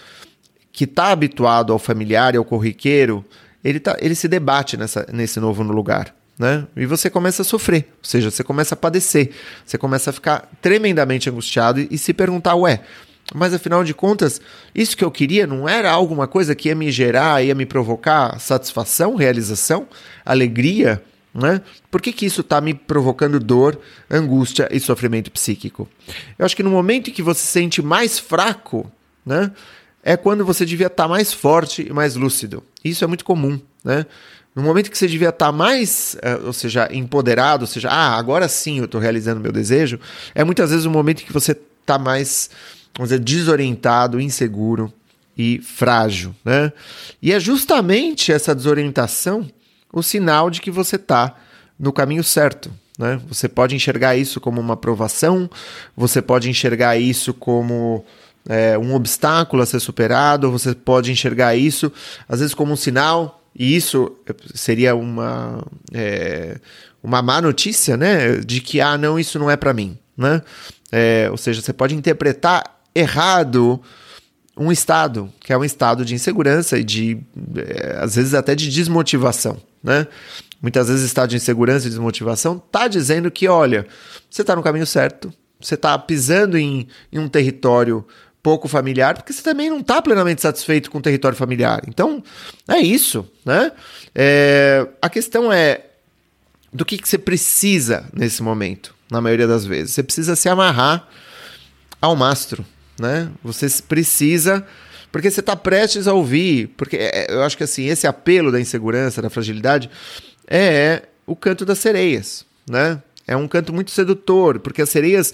que 0.72 0.86
está 0.86 1.12
habituado 1.12 1.74
ao 1.74 1.80
familiar 1.80 2.34
e 2.34 2.38
ao 2.38 2.46
corriqueiro, 2.46 3.26
ele, 3.64 3.80
tá, 3.80 3.98
ele 4.00 4.16
se 4.16 4.28
debate 4.28 4.78
nessa, 4.78 5.06
nesse 5.12 5.40
novo 5.40 5.64
lugar 5.64 6.16
né? 6.42 6.66
E 6.76 6.88
você 6.88 7.08
começa 7.08 7.44
a 7.44 7.46
sofrer, 7.46 7.88
ou 8.00 8.04
seja, 8.04 8.32
você 8.32 8.44
começa 8.44 8.74
a 8.74 8.78
padecer, 8.78 9.30
você 9.64 9.78
começa 9.78 10.10
a 10.10 10.14
ficar 10.14 10.50
tremendamente 10.60 11.30
angustiado 11.30 11.80
e, 11.80 11.88
e 11.92 11.98
se 12.00 12.14
perguntar, 12.14 12.56
ué, 12.56 12.82
mas 13.34 13.54
afinal 13.54 13.84
de 13.84 13.94
contas, 13.94 14.42
isso 14.74 14.96
que 14.96 15.04
eu 15.04 15.12
queria 15.12 15.48
não 15.48 15.68
era 15.68 15.92
alguma 15.92 16.28
coisa 16.28 16.56
que 16.56 16.70
ia 16.70 16.76
me 16.76 16.92
gerar, 16.92 17.44
ia 17.44 17.56
me 17.56 17.66
provocar 17.66 18.40
satisfação, 18.40 19.16
realização, 19.16 19.88
alegria, 20.26 21.02
Né? 21.34 21.62
Por 21.90 22.02
que, 22.02 22.12
que 22.12 22.26
isso 22.26 22.42
está 22.42 22.60
me 22.60 22.74
provocando 22.74 23.40
dor, 23.40 23.80
angústia 24.10 24.68
e 24.70 24.82
sofrimento 24.82 25.32
psíquico? 25.32 25.88
Eu 26.38 26.46
acho 26.46 26.56
que 26.56 26.62
no 26.62 26.70
momento 26.70 27.10
em 27.10 27.14
que 27.14 27.22
você 27.22 27.40
se 27.40 27.48
sente 27.48 27.82
mais 27.82 28.20
fraco, 28.20 28.92
né, 29.26 29.50
é 30.04 30.18
quando 30.18 30.44
você 30.44 30.66
devia 30.66 30.88
estar 30.88 31.04
tá 31.04 31.10
mais 31.10 31.32
forte 31.32 31.88
e 31.88 31.94
mais 31.94 32.16
lúcido. 32.16 32.62
Isso 32.84 33.04
é 33.04 33.08
muito 33.08 33.24
comum. 33.24 33.60
Né? 33.84 34.06
No 34.56 34.62
momento 34.62 34.92
que 34.92 34.98
você 34.98 35.08
devia 35.08 35.30
estar 35.30 35.48
tá 35.48 35.52
mais, 35.52 36.18
eh, 36.22 36.36
ou 36.44 36.54
seja, 36.54 36.90
empoderado, 36.92 37.64
ou 37.64 37.68
seja, 37.68 37.90
ah, 37.90 38.18
agora 38.18 38.48
sim 38.50 38.80
eu 38.80 38.86
estou 38.86 39.00
realizando 39.00 39.40
meu 39.40 39.52
desejo, 39.52 40.00
é 40.36 40.44
muitas 40.44 40.72
vezes 40.72 40.86
o 40.86 40.92
momento 40.92 41.22
em 41.22 41.26
que 41.26 41.32
você 41.32 41.54
está 41.54 41.98
mais, 41.98 42.50
vamos 43.02 43.10
dizer, 43.10 43.20
desorientado, 43.20 44.22
inseguro 44.22 44.94
e 45.36 45.60
frágil. 45.60 46.36
Né? 46.46 46.72
E 47.20 47.34
é 47.34 47.40
justamente 47.40 48.32
essa 48.32 48.54
desorientação 48.54 49.50
o 49.92 50.04
sinal 50.04 50.52
de 50.52 50.62
que 50.62 50.70
você 50.70 50.98
está 50.98 51.36
no 51.80 51.92
caminho 51.92 52.24
certo. 52.24 52.72
Né? 53.00 53.20
Você 53.28 53.50
pode 53.50 53.76
enxergar 53.76 54.16
isso 54.16 54.40
como 54.40 54.62
uma 54.62 54.76
aprovação, 54.76 55.50
você 55.98 56.22
pode 56.22 56.48
enxergar 56.48 56.96
isso 56.96 57.34
como 57.34 58.06
é, 58.48 58.78
um 58.78 58.94
obstáculo 58.94 59.64
a 59.64 59.66
ser 59.66 59.80
superado, 59.80 60.52
você 60.52 60.76
pode 60.76 61.12
enxergar 61.12 61.56
isso 61.56 61.92
às 62.30 62.40
vezes 62.40 62.54
como 62.54 62.74
um 62.74 62.78
sinal, 62.78 63.44
e 63.56 63.76
isso 63.76 64.16
seria 64.54 64.94
uma, 64.96 65.66
é, 65.92 66.60
uma 67.02 67.22
má 67.22 67.42
notícia, 67.42 67.98
né? 67.98 68.38
De 68.38 68.62
que, 68.62 68.80
ah, 68.80 68.98
não, 68.98 69.20
isso 69.20 69.40
não 69.40 69.50
é 69.50 69.58
para 69.58 69.74
mim, 69.74 69.98
né? 70.16 70.42
É, 70.92 71.28
ou 71.32 71.38
seja, 71.38 71.62
você 71.62 71.74
pode 71.74 71.96
interpretar 71.96 72.81
errado 72.94 73.82
um 74.58 74.72
estado, 74.72 75.32
que 75.40 75.54
é 75.54 75.58
um 75.58 75.64
estado 75.64 76.04
de 76.06 76.14
insegurança 76.14 76.78
e 76.78 76.84
de, 76.84 77.18
é, 77.56 77.98
às 78.02 78.16
vezes, 78.16 78.34
até 78.34 78.54
de 78.54 78.70
desmotivação, 78.70 79.58
né? 79.84 80.08
Muitas 80.62 80.88
vezes, 80.90 81.04
estado 81.04 81.30
de 81.30 81.38
insegurança 81.38 81.88
e 81.88 81.90
desmotivação 81.90 82.62
está 82.64 82.88
dizendo 82.88 83.32
que, 83.32 83.48
olha, 83.48 83.88
você 84.30 84.42
está 84.42 84.56
no 84.56 84.62
caminho 84.62 84.86
certo, 84.86 85.34
você 85.60 85.76
está 85.76 85.98
pisando 85.98 86.58
em, 86.58 86.88
em 87.12 87.18
um 87.18 87.28
território 87.28 88.06
pouco 88.44 88.68
familiar, 88.68 89.16
porque 89.16 89.34
você 89.34 89.42
também 89.42 89.70
não 89.70 89.80
está 89.80 90.02
plenamente 90.02 90.42
satisfeito 90.42 90.92
com 90.92 90.98
o 90.98 91.02
território 91.02 91.38
familiar. 91.38 91.82
Então, 91.88 92.24
é 92.68 92.80
isso, 92.80 93.28
né? 93.46 93.72
É, 94.14 94.88
a 95.02 95.10
questão 95.10 95.52
é 95.52 95.86
do 96.74 96.86
que, 96.86 96.98
que 96.98 97.08
você 97.08 97.18
precisa 97.18 98.06
nesse 98.14 98.42
momento, 98.42 98.94
na 99.10 99.22
maioria 99.22 99.48
das 99.48 99.66
vezes. 99.66 99.94
Você 99.94 100.04
precisa 100.04 100.36
se 100.36 100.50
amarrar 100.50 101.08
ao 102.02 102.16
mastro, 102.16 102.66
né? 103.02 103.30
Você 103.44 103.68
precisa 103.88 104.66
porque 105.12 105.30
você 105.30 105.42
está 105.42 105.56
prestes 105.56 106.08
a 106.08 106.14
ouvir, 106.14 106.68
porque 106.78 106.96
é, 106.96 107.26
é, 107.26 107.34
eu 107.34 107.44
acho 107.44 107.58
que 107.58 107.64
assim, 107.64 107.88
esse 107.88 108.08
apelo 108.08 108.52
da 108.52 108.62
insegurança, 108.62 109.22
da 109.22 109.30
fragilidade, 109.30 109.90
é 110.48 111.02
o 111.28 111.36
canto 111.36 111.66
das 111.66 111.80
sereias, 111.80 112.46
né? 112.70 113.02
É 113.28 113.36
um 113.36 113.48
canto 113.48 113.74
muito 113.74 113.92
sedutor, 113.92 114.60
porque 114.60 114.82
as 114.82 114.90
sereias 114.90 115.34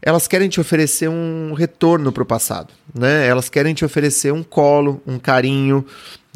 elas 0.00 0.28
querem 0.28 0.48
te 0.48 0.60
oferecer 0.60 1.08
um 1.08 1.52
retorno 1.54 2.12
para 2.12 2.22
o 2.22 2.26
passado, 2.26 2.72
né? 2.94 3.26
Elas 3.26 3.48
querem 3.48 3.74
te 3.74 3.84
oferecer 3.84 4.32
um 4.32 4.42
colo, 4.42 5.02
um 5.04 5.18
carinho, 5.18 5.84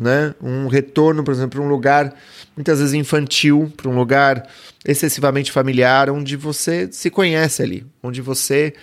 né? 0.00 0.34
Um 0.42 0.66
retorno, 0.66 1.22
por 1.22 1.32
exemplo, 1.32 1.60
para 1.60 1.68
um 1.68 1.68
lugar 1.68 2.12
muitas 2.56 2.80
vezes 2.80 2.94
infantil, 2.94 3.72
para 3.76 3.88
um 3.88 3.96
lugar 3.96 4.48
excessivamente 4.84 5.52
familiar, 5.52 6.10
onde 6.10 6.36
você 6.36 6.88
se 6.90 7.10
conhece 7.10 7.62
ali, 7.62 7.86
onde 8.02 8.20
você 8.20 8.74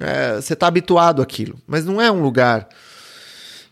é, 0.00 0.36
você 0.36 0.52
está 0.52 0.66
habituado 0.66 1.22
àquilo, 1.22 1.58
mas 1.66 1.84
não 1.84 2.00
é 2.00 2.10
um 2.10 2.20
lugar 2.20 2.68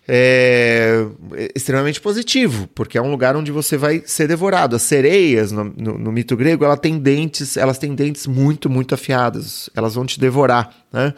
é, 0.07 1.07
extremamente 1.55 2.01
positivo, 2.01 2.69
porque 2.75 2.99
é 2.99 3.03
um 3.03 3.11
lugar 3.11 3.37
onde 3.37 3.51
você 3.51 3.77
vai 3.77 4.03
ser 4.05 4.29
devorado. 4.29 4.77
As 4.77 4.83
sereias, 4.83 5.51
no, 5.51 5.65
no, 5.65 5.99
no, 5.99 6.13
mito 6.13 6.37
grego, 6.37 6.65
ela 6.65 6.77
tem 6.77 6.99
dentes, 6.99 7.57
elas 7.57 7.79
têm 7.79 7.95
dentes 7.95 8.27
muito, 8.27 8.69
muito 8.69 8.95
afiadas. 8.95 9.71
Elas 9.75 9.95
vão 9.95 10.05
te 10.05 10.21
devorar. 10.21 10.75
Né? 10.93 11.15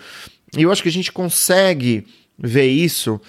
E 0.56 0.62
eu 0.62 0.70
acho 0.70 0.82
que 0.82 0.88
a 0.88 0.92
gente 0.92 1.10
consegue 1.10 2.06
ver 2.38 2.66
isso 2.66 3.20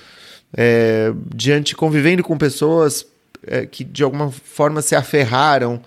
é, 0.55 1.12
diante, 1.34 1.75
convivendo 1.75 2.24
com 2.24 2.38
pessoas 2.38 3.05
é, 3.46 3.65
que 3.65 3.84
de 3.84 4.03
alguma 4.03 4.31
forma 4.31 4.81
se 4.81 4.96
aferraram 4.96 5.81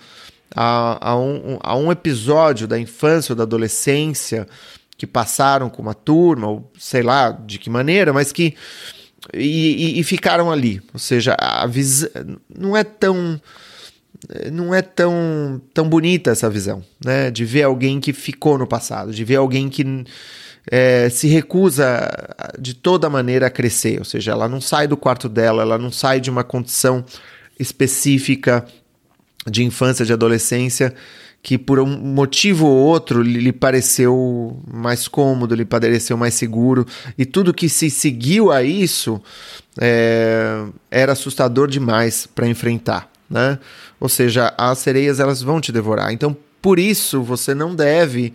a, 0.54 1.10
a, 1.10 1.16
um, 1.16 1.58
a 1.62 1.76
um 1.76 1.92
episódio 1.92 2.66
da 2.66 2.78
infância 2.78 3.32
ou 3.32 3.36
da 3.36 3.44
adolescência 3.44 4.48
que 5.00 5.06
passaram 5.06 5.70
com 5.70 5.80
uma 5.80 5.94
turma, 5.94 6.46
ou 6.46 6.70
sei 6.78 7.02
lá 7.02 7.30
de 7.30 7.58
que 7.58 7.70
maneira, 7.70 8.12
mas 8.12 8.32
que 8.32 8.54
e, 9.32 9.96
e, 9.96 10.00
e 10.00 10.04
ficaram 10.04 10.52
ali. 10.52 10.82
Ou 10.92 11.00
seja, 11.00 11.34
a 11.40 11.66
visão 11.66 12.10
não 12.54 12.76
é 12.76 12.84
tão 12.84 13.40
não 14.52 14.74
é 14.74 14.82
tão, 14.82 15.58
tão 15.72 15.88
bonita 15.88 16.30
essa 16.32 16.50
visão, 16.50 16.84
né? 17.02 17.30
De 17.30 17.46
ver 17.46 17.62
alguém 17.62 17.98
que 17.98 18.12
ficou 18.12 18.58
no 18.58 18.66
passado, 18.66 19.10
de 19.10 19.24
ver 19.24 19.36
alguém 19.36 19.70
que 19.70 20.04
é, 20.70 21.08
se 21.08 21.28
recusa 21.28 22.06
de 22.58 22.74
toda 22.74 23.08
maneira 23.08 23.46
a 23.46 23.50
crescer, 23.50 23.98
ou 24.00 24.04
seja, 24.04 24.32
ela 24.32 24.50
não 24.50 24.60
sai 24.60 24.86
do 24.86 24.98
quarto 24.98 25.30
dela, 25.30 25.62
ela 25.62 25.78
não 25.78 25.90
sai 25.90 26.20
de 26.20 26.28
uma 26.28 26.44
condição 26.44 27.02
específica 27.58 28.66
de 29.50 29.64
infância, 29.64 30.04
de 30.04 30.12
adolescência 30.12 30.94
que 31.42 31.56
por 31.56 31.80
um 31.80 31.86
motivo 31.86 32.66
ou 32.66 32.76
outro 32.76 33.22
lhe 33.22 33.52
pareceu 33.52 34.60
mais 34.70 35.08
cômodo, 35.08 35.54
lhe 35.54 35.64
pareceu 35.64 36.16
mais 36.16 36.34
seguro, 36.34 36.86
e 37.16 37.24
tudo 37.24 37.54
que 37.54 37.68
se 37.68 37.90
seguiu 37.90 38.52
a 38.52 38.62
isso 38.62 39.20
é, 39.80 40.64
era 40.90 41.12
assustador 41.12 41.66
demais 41.68 42.26
para 42.26 42.46
enfrentar, 42.46 43.10
né? 43.28 43.58
Ou 43.98 44.08
seja, 44.08 44.52
as 44.56 44.78
sereias 44.78 45.18
elas 45.18 45.40
vão 45.42 45.60
te 45.60 45.72
devorar. 45.72 46.12
Então, 46.12 46.36
por 46.60 46.78
isso 46.78 47.22
você 47.22 47.54
não 47.54 47.74
deve 47.74 48.34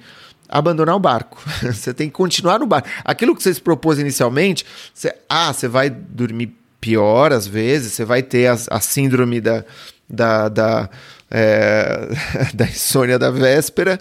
abandonar 0.50 0.96
o 0.96 1.00
barco. 1.00 1.38
você 1.62 1.94
tem 1.94 2.08
que 2.08 2.13
continuar 2.13 2.60
no 2.60 2.65
barco. 2.65 2.88
Aquilo 3.04 3.36
que 3.36 3.44
você 3.44 3.54
se 3.54 3.62
propôs 3.62 4.00
inicialmente, 4.00 4.65
você, 4.94 5.13
ah, 5.30 5.54
você 5.54 5.68
vai 5.68 5.89
dormir 5.89 6.56
pior 6.82 7.34
às 7.34 7.48
vezes, 7.48 7.94
você 7.94 8.06
vai 8.06 8.22
ter 8.22 8.48
a, 8.48 8.58
a 8.72 8.80
síndrome 8.80 9.41
da, 9.41 9.63
da, 10.10 10.50
da 10.50 10.89
é, 11.29 12.09
da 12.53 12.65
insônia 12.65 13.17
da 13.17 13.31
véspera, 13.31 13.99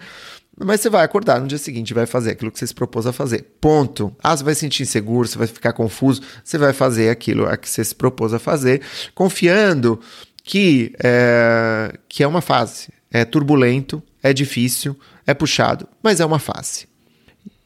mas 0.58 0.80
você 0.80 0.88
vai 0.88 1.04
acordar 1.04 1.40
no 1.40 1.48
dia 1.48 1.58
seguinte 1.58 1.90
e 1.90 1.94
vai 1.94 2.06
fazer 2.06 2.32
aquilo 2.32 2.50
que 2.50 2.58
você 2.58 2.66
se 2.66 2.74
propôs 2.74 3.06
a 3.06 3.12
fazer. 3.12 3.44
Ponto. 3.60 4.14
Ah, 4.22 4.37
você 4.37 4.44
vai 4.44 4.54
sentir 4.54 4.84
inseguro, 4.84 5.26
você 5.26 5.37
vai 5.37 5.48
ficar 5.48 5.72
confuso, 5.72 6.22
você 6.44 6.56
vai 6.56 6.72
fazer 6.72 7.10
aquilo 7.10 7.46
a 7.46 7.56
que 7.56 7.68
você 7.68 7.84
se 7.84 7.94
propôs 7.94 8.32
a 8.32 8.38
fazer, 8.38 8.80
confiando 9.14 10.00
que 10.44 10.92
é, 11.02 11.92
que 12.08 12.22
é 12.22 12.26
uma 12.26 12.40
fase. 12.40 12.88
É 13.10 13.24
turbulento, 13.24 14.02
é 14.22 14.32
difícil, 14.32 14.98
é 15.26 15.34
puxado, 15.34 15.88
mas 16.02 16.20
é 16.20 16.26
uma 16.26 16.38
fase. 16.38 16.87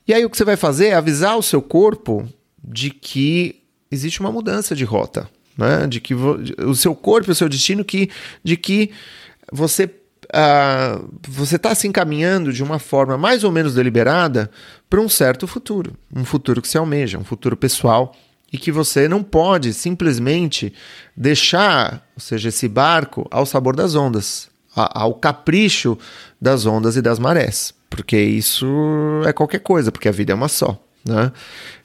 E 0.06 0.14
aí 0.14 0.24
o 0.24 0.30
que 0.30 0.36
você 0.36 0.44
vai 0.44 0.56
fazer 0.56 0.88
é 0.88 0.94
avisar 0.94 1.36
o 1.36 1.42
seu 1.42 1.60
corpo 1.60 2.26
de 2.62 2.90
que 2.90 3.62
existe 3.90 4.20
uma 4.20 4.32
mudança 4.32 4.74
de 4.74 4.84
rota, 4.84 5.28
né? 5.56 5.86
De 5.86 6.00
que 6.00 6.14
o 6.14 6.74
seu 6.74 6.94
corpo, 6.94 7.30
o 7.30 7.34
seu 7.34 7.48
destino, 7.48 7.84
que, 7.84 8.10
de 8.42 8.56
que 8.56 8.90
você 9.52 9.84
uh, 9.84 11.08
você 11.26 11.56
está 11.56 11.74
se 11.74 11.86
encaminhando 11.86 12.52
de 12.52 12.62
uma 12.62 12.78
forma 12.78 13.16
mais 13.16 13.44
ou 13.44 13.52
menos 13.52 13.74
deliberada 13.74 14.50
para 14.88 15.00
um 15.00 15.08
certo 15.08 15.46
futuro, 15.46 15.92
um 16.14 16.24
futuro 16.24 16.62
que 16.62 16.68
se 16.68 16.78
almeja, 16.78 17.18
um 17.18 17.24
futuro 17.24 17.56
pessoal 17.56 18.14
e 18.52 18.58
que 18.58 18.72
você 18.72 19.08
não 19.08 19.22
pode 19.22 19.74
simplesmente 19.74 20.72
deixar, 21.16 22.06
ou 22.14 22.20
seja, 22.20 22.48
esse 22.48 22.66
barco 22.66 23.26
ao 23.30 23.44
sabor 23.44 23.76
das 23.76 23.94
ondas, 23.94 24.48
ao 24.74 25.14
capricho 25.14 25.98
das 26.40 26.64
ondas 26.64 26.96
e 26.96 27.02
das 27.02 27.18
marés, 27.18 27.74
porque 27.90 28.18
isso 28.18 28.66
é 29.26 29.32
qualquer 29.32 29.60
coisa, 29.60 29.92
porque 29.92 30.08
a 30.08 30.12
vida 30.12 30.32
é 30.32 30.34
uma 30.34 30.48
só. 30.48 30.82
Né? 31.04 31.32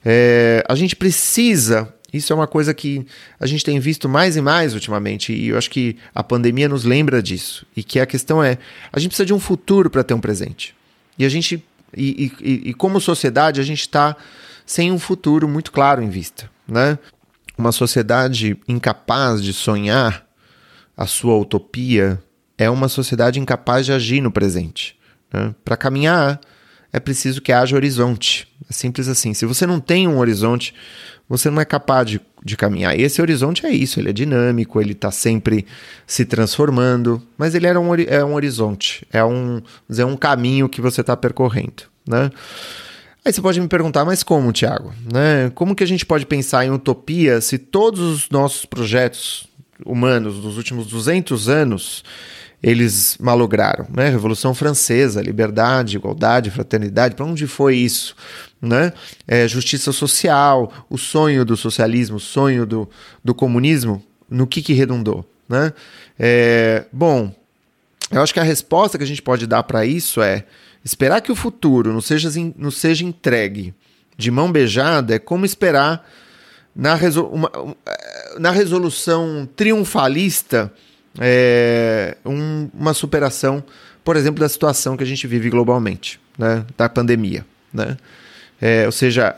É, 0.04 0.64
a 0.68 0.74
gente 0.74 0.96
precisa 0.96 1.93
isso 2.14 2.32
é 2.32 2.36
uma 2.36 2.46
coisa 2.46 2.72
que 2.72 3.04
a 3.40 3.46
gente 3.46 3.64
tem 3.64 3.80
visto 3.80 4.08
mais 4.08 4.36
e 4.36 4.40
mais 4.40 4.72
ultimamente, 4.72 5.32
e 5.32 5.48
eu 5.48 5.58
acho 5.58 5.68
que 5.68 5.96
a 6.14 6.22
pandemia 6.22 6.68
nos 6.68 6.84
lembra 6.84 7.20
disso. 7.20 7.66
E 7.76 7.82
que 7.82 7.98
a 7.98 8.06
questão 8.06 8.42
é: 8.42 8.56
a 8.92 9.00
gente 9.00 9.10
precisa 9.10 9.26
de 9.26 9.34
um 9.34 9.40
futuro 9.40 9.90
para 9.90 10.04
ter 10.04 10.14
um 10.14 10.20
presente. 10.20 10.76
E 11.18 11.24
a 11.24 11.28
gente, 11.28 11.64
e, 11.96 12.32
e, 12.40 12.70
e 12.70 12.74
como 12.74 13.00
sociedade, 13.00 13.60
a 13.60 13.64
gente 13.64 13.80
está 13.80 14.16
sem 14.64 14.92
um 14.92 14.98
futuro 14.98 15.48
muito 15.48 15.72
claro 15.72 16.00
em 16.02 16.08
vista. 16.08 16.48
Né? 16.68 16.96
Uma 17.58 17.72
sociedade 17.72 18.56
incapaz 18.68 19.42
de 19.42 19.52
sonhar 19.52 20.24
a 20.96 21.06
sua 21.06 21.36
utopia 21.36 22.22
é 22.56 22.70
uma 22.70 22.88
sociedade 22.88 23.40
incapaz 23.40 23.86
de 23.86 23.92
agir 23.92 24.20
no 24.20 24.30
presente. 24.30 24.96
Né? 25.32 25.52
Para 25.64 25.76
caminhar, 25.76 26.40
é 26.94 27.00
preciso 27.00 27.42
que 27.42 27.50
haja 27.50 27.74
horizonte. 27.74 28.46
É 28.70 28.72
simples 28.72 29.08
assim. 29.08 29.34
Se 29.34 29.44
você 29.44 29.66
não 29.66 29.80
tem 29.80 30.06
um 30.06 30.18
horizonte, 30.18 30.72
você 31.28 31.50
não 31.50 31.60
é 31.60 31.64
capaz 31.64 32.08
de, 32.08 32.20
de 32.44 32.56
caminhar. 32.56 32.96
E 32.96 33.02
esse 33.02 33.20
horizonte 33.20 33.66
é 33.66 33.70
isso, 33.70 33.98
ele 33.98 34.10
é 34.10 34.12
dinâmico, 34.12 34.80
ele 34.80 34.92
está 34.92 35.10
sempre 35.10 35.66
se 36.06 36.24
transformando, 36.24 37.20
mas 37.36 37.52
ele 37.56 37.66
era 37.66 37.80
um, 37.80 37.92
é 37.96 38.24
um 38.24 38.34
horizonte, 38.34 39.04
é 39.12 39.24
um, 39.24 39.60
dizer, 39.88 40.04
um 40.04 40.16
caminho 40.16 40.68
que 40.68 40.80
você 40.80 41.00
está 41.00 41.16
percorrendo. 41.16 41.82
Né? 42.08 42.30
Aí 43.24 43.32
você 43.32 43.42
pode 43.42 43.60
me 43.60 43.66
perguntar, 43.66 44.04
mas 44.04 44.22
como, 44.22 44.52
Tiago? 44.52 44.94
Né? 45.12 45.50
Como 45.52 45.74
que 45.74 45.82
a 45.82 45.88
gente 45.88 46.06
pode 46.06 46.24
pensar 46.24 46.64
em 46.64 46.70
utopia 46.70 47.40
se 47.40 47.58
todos 47.58 47.98
os 47.98 48.30
nossos 48.30 48.66
projetos 48.66 49.48
humanos 49.84 50.40
dos 50.40 50.56
últimos 50.56 50.86
200 50.86 51.48
anos 51.48 52.04
eles 52.64 53.18
malograram, 53.20 53.86
né? 53.94 54.08
Revolução 54.08 54.54
Francesa, 54.54 55.20
liberdade, 55.20 55.96
igualdade, 55.96 56.50
fraternidade, 56.50 57.14
para 57.14 57.26
onde 57.26 57.46
foi 57.46 57.76
isso? 57.76 58.16
Né? 58.60 58.90
É, 59.28 59.46
justiça 59.46 59.92
social, 59.92 60.72
o 60.88 60.96
sonho 60.96 61.44
do 61.44 61.58
socialismo, 61.58 62.16
o 62.16 62.20
sonho 62.20 62.64
do, 62.64 62.88
do 63.22 63.34
comunismo, 63.34 64.02
no 64.30 64.46
que, 64.46 64.62
que 64.62 64.72
redundou? 64.72 65.28
Né? 65.46 65.74
É, 66.18 66.86
bom, 66.90 67.30
eu 68.10 68.22
acho 68.22 68.32
que 68.32 68.40
a 68.40 68.44
resposta 68.44 68.96
que 68.96 69.04
a 69.04 69.06
gente 69.06 69.20
pode 69.20 69.46
dar 69.46 69.62
para 69.64 69.84
isso 69.84 70.22
é 70.22 70.46
esperar 70.82 71.20
que 71.20 71.30
o 71.30 71.36
futuro 71.36 71.92
não 71.92 72.00
seja, 72.00 72.30
não 72.56 72.70
seja 72.70 73.04
entregue 73.04 73.74
de 74.16 74.30
mão 74.30 74.50
beijada 74.50 75.14
é 75.14 75.18
como 75.18 75.44
esperar 75.44 76.08
na, 76.74 76.94
resol 76.94 77.28
uma, 77.30 77.50
na 78.38 78.50
resolução 78.50 79.46
triunfalista 79.54 80.72
é, 81.18 82.16
um, 82.24 82.68
uma 82.74 82.94
superação, 82.94 83.62
por 84.02 84.16
exemplo, 84.16 84.40
da 84.40 84.48
situação 84.48 84.96
que 84.96 85.04
a 85.04 85.06
gente 85.06 85.26
vive 85.26 85.50
globalmente, 85.50 86.20
né, 86.38 86.64
da 86.76 86.88
pandemia. 86.88 87.46
Né? 87.72 87.96
É, 88.60 88.86
ou 88.86 88.92
seja, 88.92 89.36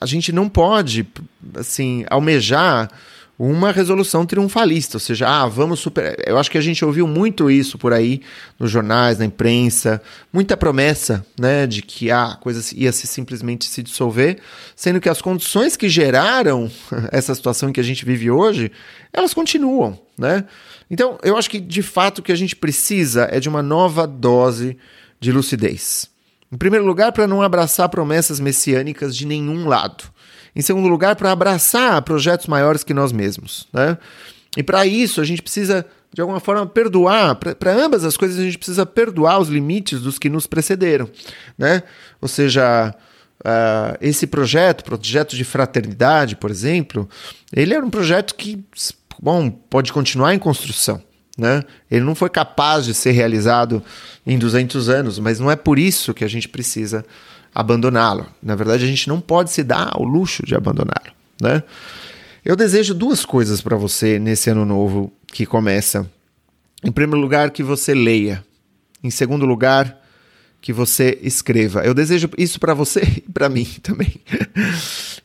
a 0.00 0.06
gente 0.06 0.32
não 0.32 0.48
pode 0.48 1.06
assim 1.54 2.04
almejar 2.08 2.90
uma 3.38 3.70
resolução 3.70 4.24
triunfalista, 4.24 4.96
ou 4.96 5.00
seja, 5.00 5.28
ah, 5.28 5.46
vamos 5.46 5.80
superar. 5.80 6.16
Eu 6.24 6.38
acho 6.38 6.50
que 6.50 6.56
a 6.56 6.62
gente 6.62 6.82
ouviu 6.84 7.06
muito 7.06 7.50
isso 7.50 7.76
por 7.76 7.92
aí 7.92 8.22
nos 8.58 8.70
jornais, 8.70 9.18
na 9.18 9.26
imprensa, 9.26 10.00
muita 10.32 10.56
promessa, 10.56 11.24
né, 11.38 11.66
de 11.66 11.82
que 11.82 12.10
ah, 12.10 12.32
a 12.32 12.36
coisa 12.36 12.62
ia 12.74 12.90
se 12.92 13.06
simplesmente 13.06 13.66
se 13.66 13.82
dissolver, 13.82 14.38
sendo 14.74 15.00
que 15.00 15.08
as 15.08 15.20
condições 15.20 15.76
que 15.76 15.88
geraram 15.88 16.70
essa 17.12 17.34
situação 17.34 17.72
que 17.72 17.80
a 17.80 17.84
gente 17.84 18.06
vive 18.06 18.30
hoje, 18.30 18.72
elas 19.12 19.34
continuam, 19.34 19.98
né? 20.18 20.44
Então, 20.90 21.18
eu 21.22 21.36
acho 21.36 21.50
que 21.50 21.58
de 21.58 21.82
fato 21.82 22.18
o 22.18 22.22
que 22.22 22.32
a 22.32 22.36
gente 22.36 22.54
precisa 22.54 23.28
é 23.30 23.40
de 23.40 23.48
uma 23.48 23.62
nova 23.62 24.06
dose 24.06 24.76
de 25.18 25.32
lucidez. 25.32 26.08
Em 26.50 26.56
primeiro 26.56 26.86
lugar, 26.86 27.12
para 27.12 27.26
não 27.26 27.42
abraçar 27.42 27.88
promessas 27.88 28.38
messiânicas 28.38 29.16
de 29.16 29.26
nenhum 29.26 29.66
lado. 29.66 30.04
Em 30.54 30.62
segundo 30.62 30.88
lugar, 30.88 31.16
para 31.16 31.32
abraçar 31.32 32.00
projetos 32.02 32.46
maiores 32.46 32.84
que 32.84 32.94
nós 32.94 33.12
mesmos. 33.12 33.66
Né? 33.72 33.98
E 34.56 34.62
para 34.62 34.86
isso, 34.86 35.20
a 35.20 35.24
gente 35.24 35.42
precisa, 35.42 35.84
de 36.12 36.20
alguma 36.20 36.40
forma, 36.40 36.64
perdoar. 36.66 37.34
Para 37.34 37.74
ambas 37.74 38.04
as 38.04 38.16
coisas, 38.16 38.38
a 38.38 38.42
gente 38.42 38.56
precisa 38.56 38.86
perdoar 38.86 39.38
os 39.38 39.48
limites 39.48 40.00
dos 40.00 40.18
que 40.18 40.30
nos 40.30 40.46
precederam. 40.46 41.10
Né? 41.58 41.82
Ou 42.22 42.28
seja, 42.28 42.94
uh, 43.40 43.98
esse 44.00 44.26
projeto, 44.26 44.84
projeto 44.84 45.36
de 45.36 45.44
fraternidade, 45.44 46.36
por 46.36 46.50
exemplo, 46.50 47.08
ele 47.52 47.74
era 47.74 47.84
um 47.84 47.90
projeto 47.90 48.34
que 48.34 48.64
bom, 49.22 49.50
pode 49.50 49.92
continuar 49.92 50.34
em 50.34 50.38
construção. 50.38 51.02
Né? 51.36 51.62
Ele 51.90 52.04
não 52.04 52.14
foi 52.14 52.30
capaz 52.30 52.84
de 52.86 52.94
ser 52.94 53.10
realizado 53.10 53.82
em 54.26 54.38
200 54.38 54.88
anos, 54.88 55.18
mas 55.18 55.38
não 55.38 55.50
é 55.50 55.56
por 55.56 55.78
isso 55.78 56.14
que 56.14 56.24
a 56.24 56.28
gente 56.28 56.48
precisa 56.48 57.04
abandoná-lo. 57.54 58.26
Na 58.42 58.54
verdade, 58.54 58.84
a 58.84 58.86
gente 58.86 59.08
não 59.08 59.20
pode 59.20 59.50
se 59.50 59.62
dar 59.62 59.90
ao 59.92 60.02
luxo 60.02 60.44
de 60.44 60.54
abandoná-lo, 60.54 61.12
né? 61.40 61.62
Eu 62.44 62.54
desejo 62.54 62.94
duas 62.94 63.24
coisas 63.24 63.60
para 63.60 63.76
você 63.76 64.20
nesse 64.20 64.48
ano 64.48 64.64
novo 64.64 65.12
que 65.26 65.44
começa. 65.44 66.08
Em 66.84 66.92
primeiro 66.92 67.20
lugar, 67.20 67.50
que 67.50 67.62
você 67.62 67.92
leia. 67.92 68.44
Em 69.02 69.10
segundo 69.10 69.44
lugar, 69.44 70.00
que 70.60 70.72
você 70.72 71.18
escreva. 71.22 71.84
Eu 71.84 71.92
desejo 71.92 72.30
isso 72.38 72.60
para 72.60 72.72
você 72.72 73.00
e 73.26 73.32
para 73.32 73.48
mim 73.48 73.64
também. 73.82 74.20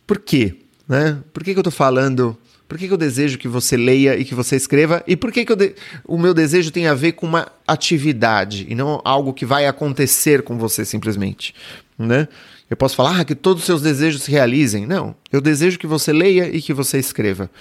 Por 0.08 0.18
quê? 0.20 0.56
Né? 0.88 1.20
Por 1.32 1.44
que, 1.44 1.54
que 1.54 1.60
eu 1.60 1.62
estou 1.62 1.72
falando 1.72 2.36
por 2.72 2.78
que, 2.78 2.88
que 2.88 2.94
eu 2.94 2.98
desejo 2.98 3.38
que 3.38 3.50
você 3.50 3.76
leia 3.76 4.18
e 4.18 4.24
que 4.24 4.34
você 4.34 4.56
escreva? 4.56 5.04
E 5.06 5.18
por 5.18 5.30
que, 5.30 5.44
que 5.44 5.54
de... 5.58 5.76
o 6.06 6.18
meu 6.18 6.34
desejo 6.34 6.72
tem 6.72 6.88
a 6.88 6.94
ver 6.94 7.12
com 7.12 7.26
uma 7.26 7.52
atividade 7.68 8.66
e 8.70 8.74
não 8.74 9.02
algo 9.04 9.34
que 9.34 9.46
vai 9.46 9.68
acontecer 9.68 10.42
com 10.42 10.58
você 10.58 10.86
simplesmente? 10.86 11.54
Né? 12.00 12.30
Eu 12.70 12.78
posso 12.78 12.96
falar 12.96 13.20
ah, 13.20 13.26
que 13.26 13.36
todos 13.36 13.64
os 13.64 13.66
seus 13.66 13.82
desejos 13.82 14.24
se 14.24 14.32
realizem. 14.32 14.86
Não, 14.86 15.14
eu 15.34 15.42
desejo 15.42 15.78
que 15.78 15.86
você 15.86 16.14
leia 16.14 16.48
e 16.48 16.62
que 16.62 16.72
você 16.72 16.98
escreva. 16.98 17.52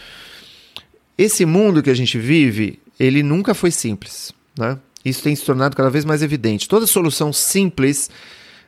Esse 1.18 1.44
mundo 1.44 1.82
que 1.82 1.90
a 1.90 1.94
gente 1.94 2.16
vive, 2.16 2.78
ele 2.96 3.20
nunca 3.20 3.52
foi 3.52 3.72
simples. 3.72 4.32
Né? 4.56 4.78
Isso 5.04 5.24
tem 5.24 5.34
se 5.34 5.44
tornado 5.44 5.76
cada 5.76 5.90
vez 5.90 6.04
mais 6.04 6.22
evidente. 6.22 6.68
Toda 6.68 6.86
solução 6.86 7.32
simples 7.32 8.08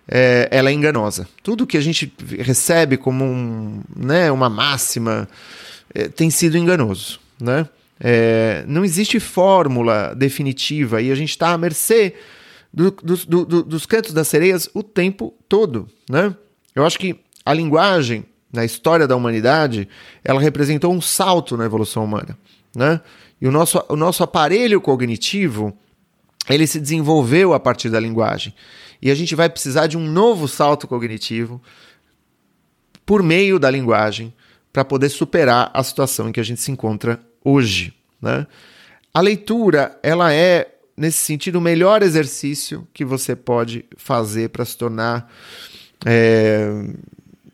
é, 0.09 0.49
ela 0.51 0.71
é 0.71 0.73
enganosa. 0.73 1.29
Tudo 1.41 1.69
que 1.69 1.77
a 1.77 1.81
gente 1.81 2.13
recebe 2.41 2.97
como 2.97 3.25
um, 3.25 3.81
né, 3.95 4.33
uma 4.33 4.51
máxima 4.51 5.29
é, 5.95 6.09
tem 6.09 6.31
sido 6.31 6.57
enganoso. 6.57 7.21
Né? 7.41 7.69
É, 8.01 8.65
não 8.67 8.85
existe 8.85 9.21
fórmula 9.21 10.15
definitiva 10.15 11.01
e 11.01 11.11
a 11.11 11.15
gente 11.15 11.31
está 11.31 11.51
à 11.53 11.59
mercê 11.59 12.15
do, 12.73 12.91
do, 12.91 13.45
do, 13.45 13.63
dos 13.63 13.87
cantos 13.87 14.13
das 14.13 14.29
sereias 14.29 14.69
o 14.75 14.83
tempo 14.83 15.35
todo. 15.49 15.89
Né? 16.09 16.35
Eu 16.75 16.85
acho 16.85 16.99
que 16.99 17.17
a 17.45 17.53
linguagem, 17.53 18.25
na 18.53 18.65
história 18.65 19.07
da 19.07 19.17
humanidade, 19.17 19.89
ela 20.25 20.41
representou 20.41 20.93
um 20.93 21.01
salto 21.01 21.57
na 21.57 21.65
evolução 21.65 22.05
humana. 22.05 22.37
Né? 22.75 23.01
E 23.41 23.47
o 23.47 23.53
nosso, 23.53 23.85
o 23.89 23.97
nosso 23.97 24.23
aparelho 24.23 24.81
cognitivo 24.81 25.77
ele 26.49 26.67
se 26.67 26.81
desenvolveu 26.81 27.55
a 27.55 27.61
partir 27.61 27.89
da 27.89 28.01
linguagem. 28.01 28.55
E 29.01 29.11
a 29.11 29.15
gente 29.15 29.35
vai 29.35 29.49
precisar 29.49 29.87
de 29.87 29.97
um 29.97 30.05
novo 30.05 30.49
salto 30.49 30.87
cognitivo 30.87 31.61
por 33.05 33.23
meio 33.23 33.59
da 33.59 33.71
linguagem 33.71 34.33
para 34.73 34.85
poder 34.85 35.09
superar 35.11 35.71
a 35.75 35.83
situação 35.83 36.29
em 36.29 36.33
que 36.33 36.41
a 36.41 36.45
gente 36.45 36.61
se 36.61 36.71
encontra 36.71 37.21
hoje. 37.45 37.93
Né? 38.21 38.47
A 39.13 39.21
leitura, 39.21 39.99
ela 40.03 40.33
é, 40.33 40.69
nesse 40.97 41.19
sentido, 41.19 41.57
o 41.57 41.61
melhor 41.61 42.03
exercício 42.03 42.87
que 42.95 43.05
você 43.05 43.37
pode 43.37 43.85
fazer 43.97 44.49
para 44.49 44.65
se 44.65 44.77
tornar. 44.77 45.31
É, 46.07 46.85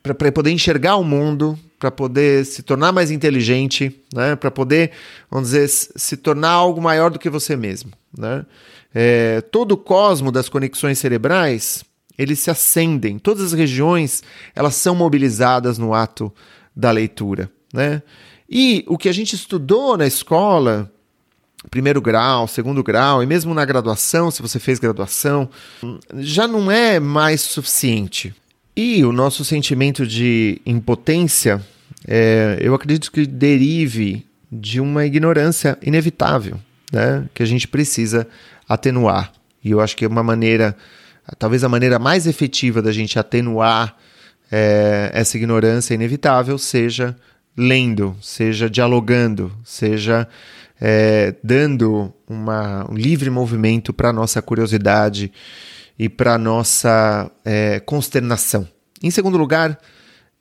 para 0.02 0.33
poder 0.33 0.50
enxergar 0.50 0.96
o 0.96 1.04
mundo, 1.04 1.59
para 1.78 1.90
poder 1.90 2.46
se 2.46 2.62
tornar 2.62 2.92
mais 2.92 3.11
inteligente, 3.11 4.00
né? 4.14 4.37
para 4.37 4.50
poder, 4.50 4.92
vamos 5.31 5.50
dizer, 5.50 5.68
se 5.68 6.16
tornar 6.16 6.50
algo 6.50 6.81
maior 6.81 7.11
do 7.11 7.18
que 7.18 7.28
você 7.28 7.57
mesmo. 7.57 7.92
Né? 8.16 8.46
É, 8.94 9.40
todo 9.40 9.72
o 9.72 9.76
cosmo 9.76 10.33
das 10.33 10.48
conexões 10.48 10.98
cerebrais, 10.98 11.85
eles 12.16 12.38
se 12.40 12.50
acendem, 12.50 13.18
todas 13.18 13.44
as 13.44 13.52
regiões 13.52 14.22
elas 14.54 14.74
são 14.74 14.94
mobilizadas 14.94 15.78
no 15.78 15.92
ato 15.94 16.33
da 16.78 16.92
leitura. 16.92 17.50
Né? 17.74 18.00
E 18.48 18.84
o 18.86 18.96
que 18.96 19.08
a 19.08 19.12
gente 19.12 19.34
estudou 19.34 19.98
na 19.98 20.06
escola, 20.06 20.90
primeiro 21.68 22.00
grau, 22.00 22.46
segundo 22.46 22.84
grau, 22.84 23.20
e 23.20 23.26
mesmo 23.26 23.52
na 23.52 23.64
graduação, 23.64 24.30
se 24.30 24.40
você 24.40 24.60
fez 24.60 24.78
graduação, 24.78 25.50
já 26.18 26.46
não 26.46 26.70
é 26.70 27.00
mais 27.00 27.40
suficiente. 27.40 28.32
E 28.76 29.04
o 29.04 29.10
nosso 29.10 29.44
sentimento 29.44 30.06
de 30.06 30.62
impotência, 30.64 31.60
é, 32.06 32.58
eu 32.60 32.72
acredito 32.74 33.10
que 33.10 33.26
derive 33.26 34.24
de 34.50 34.80
uma 34.80 35.04
ignorância 35.04 35.76
inevitável, 35.82 36.60
né? 36.92 37.28
que 37.34 37.42
a 37.42 37.46
gente 37.46 37.66
precisa 37.66 38.26
atenuar. 38.68 39.32
E 39.64 39.72
eu 39.72 39.80
acho 39.80 39.96
que 39.96 40.04
é 40.04 40.08
uma 40.08 40.22
maneira, 40.22 40.76
talvez 41.40 41.64
a 41.64 41.68
maneira 41.68 41.98
mais 41.98 42.24
efetiva 42.28 42.80
da 42.80 42.92
gente 42.92 43.18
atenuar 43.18 43.96
é, 44.50 45.11
essa 45.12 45.37
ignorância 45.37 45.94
inevitável 45.94 46.58
seja 46.58 47.16
lendo, 47.56 48.16
seja 48.22 48.70
dialogando, 48.70 49.52
seja 49.64 50.28
é, 50.80 51.34
dando 51.42 52.12
uma, 52.28 52.90
um 52.90 52.94
livre 52.94 53.30
movimento 53.30 53.92
para 53.92 54.11
a 54.11 54.12
nossa 54.12 54.40
curiosidade 54.40 55.32
e 55.98 56.08
para 56.08 56.34
a 56.34 56.38
nossa 56.38 57.30
é, 57.44 57.80
consternação. 57.80 58.68
Em 59.02 59.11
segundo 59.11 59.37
lugar, 59.37 59.78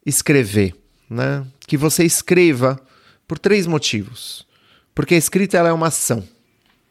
escrever. 0.06 0.76
Né? 1.10 1.46
Que 1.65 1.78
você 1.78 2.04
escreva 2.04 2.80
por 3.28 3.39
três 3.39 3.65
motivos. 3.65 4.46
Porque 4.93 5.15
a 5.15 5.17
escrita 5.17 5.58
ela 5.58 5.70
é 5.70 5.74
uma 5.74 5.88
ação. 5.88 6.24